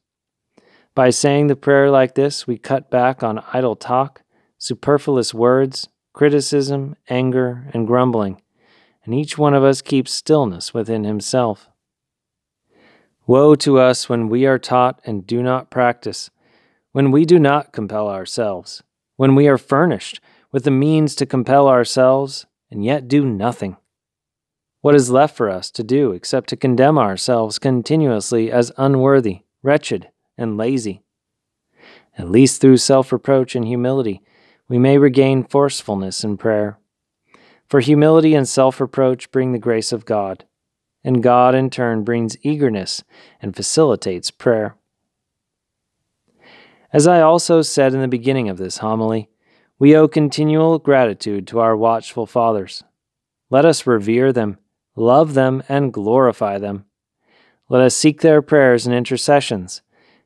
By 0.94 1.08
saying 1.08 1.46
the 1.46 1.56
prayer 1.56 1.90
like 1.90 2.14
this, 2.14 2.46
we 2.46 2.58
cut 2.58 2.90
back 2.90 3.22
on 3.22 3.42
idle 3.54 3.74
talk, 3.74 4.20
superfluous 4.58 5.32
words, 5.32 5.88
criticism, 6.18 6.96
anger, 7.08 7.70
and 7.72 7.86
grumbling, 7.86 8.42
and 9.04 9.14
each 9.14 9.38
one 9.38 9.54
of 9.54 9.62
us 9.62 9.80
keeps 9.80 10.10
stillness 10.10 10.74
within 10.74 11.04
himself. 11.04 11.68
Woe 13.24 13.54
to 13.54 13.78
us 13.78 14.08
when 14.08 14.28
we 14.28 14.44
are 14.44 14.58
taught 14.58 15.00
and 15.04 15.24
do 15.24 15.44
not 15.44 15.70
practice, 15.70 16.28
when 16.90 17.12
we 17.12 17.24
do 17.24 17.38
not 17.38 17.72
compel 17.72 18.08
ourselves, 18.08 18.82
when 19.14 19.36
we 19.36 19.46
are 19.46 19.56
furnished 19.56 20.20
with 20.50 20.64
the 20.64 20.72
means 20.72 21.14
to 21.14 21.24
compel 21.24 21.68
ourselves 21.68 22.46
and 22.68 22.84
yet 22.84 23.06
do 23.06 23.24
nothing. 23.24 23.76
What 24.80 24.96
is 24.96 25.10
left 25.10 25.36
for 25.36 25.48
us 25.48 25.70
to 25.70 25.84
do 25.84 26.10
except 26.10 26.48
to 26.48 26.56
condemn 26.56 26.98
ourselves 26.98 27.60
continuously 27.60 28.50
as 28.50 28.72
unworthy, 28.76 29.42
wretched, 29.62 30.08
and 30.36 30.56
lazy? 30.56 31.04
At 32.16 32.28
least 32.28 32.60
through 32.60 32.78
self 32.78 33.12
reproach 33.12 33.54
and 33.54 33.64
humility, 33.64 34.20
we 34.68 34.78
may 34.78 34.98
regain 34.98 35.44
forcefulness 35.44 36.22
in 36.22 36.36
prayer. 36.36 36.78
For 37.68 37.80
humility 37.80 38.34
and 38.34 38.46
self 38.46 38.80
reproach 38.80 39.30
bring 39.30 39.52
the 39.52 39.58
grace 39.58 39.92
of 39.92 40.04
God, 40.04 40.44
and 41.02 41.22
God 41.22 41.54
in 41.54 41.70
turn 41.70 42.04
brings 42.04 42.36
eagerness 42.42 43.02
and 43.40 43.56
facilitates 43.56 44.30
prayer. 44.30 44.76
As 46.92 47.06
I 47.06 47.20
also 47.20 47.60
said 47.62 47.92
in 47.92 48.00
the 48.00 48.08
beginning 48.08 48.48
of 48.48 48.56
this 48.56 48.78
homily, 48.78 49.28
we 49.78 49.94
owe 49.94 50.08
continual 50.08 50.78
gratitude 50.78 51.46
to 51.48 51.60
our 51.60 51.76
watchful 51.76 52.26
fathers. 52.26 52.82
Let 53.50 53.64
us 53.64 53.86
revere 53.86 54.32
them, 54.32 54.58
love 54.96 55.34
them, 55.34 55.62
and 55.68 55.92
glorify 55.92 56.58
them. 56.58 56.84
Let 57.68 57.82
us 57.82 57.94
seek 57.94 58.22
their 58.22 58.40
prayers 58.40 58.86
and 58.86 58.94
intercessions, 58.94 59.82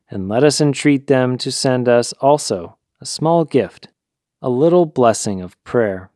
and 0.09 0.29
let 0.29 0.43
us 0.43 0.61
entreat 0.61 1.07
them 1.07 1.37
to 1.39 1.51
send 1.51 1.89
us 1.89 2.13
also 2.13 2.77
a 3.01 3.05
small 3.05 3.43
gift 3.43 3.89
a 4.43 4.49
little 4.49 4.85
blessing 4.85 5.41
of 5.41 5.61
prayer. 5.63 6.11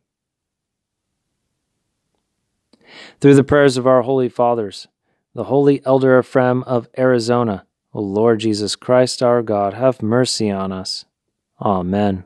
Through 3.22 3.36
the 3.36 3.44
prayers 3.44 3.78
of 3.78 3.88
our 3.88 4.02
holy 4.02 4.28
fathers, 4.28 4.88
the 5.34 5.46
holy 5.46 5.82
elder 5.86 6.20
Ephraim 6.20 6.62
of 6.64 6.90
Arizona, 6.98 7.66
O 7.94 8.02
Lord 8.02 8.42
Jesus 8.42 8.76
Christ 8.76 9.24
our 9.24 9.42
God, 9.42 9.74
have 9.74 10.04
mercy 10.04 10.52
on 10.52 10.74
us. 10.74 11.06
Amen. 11.62 12.26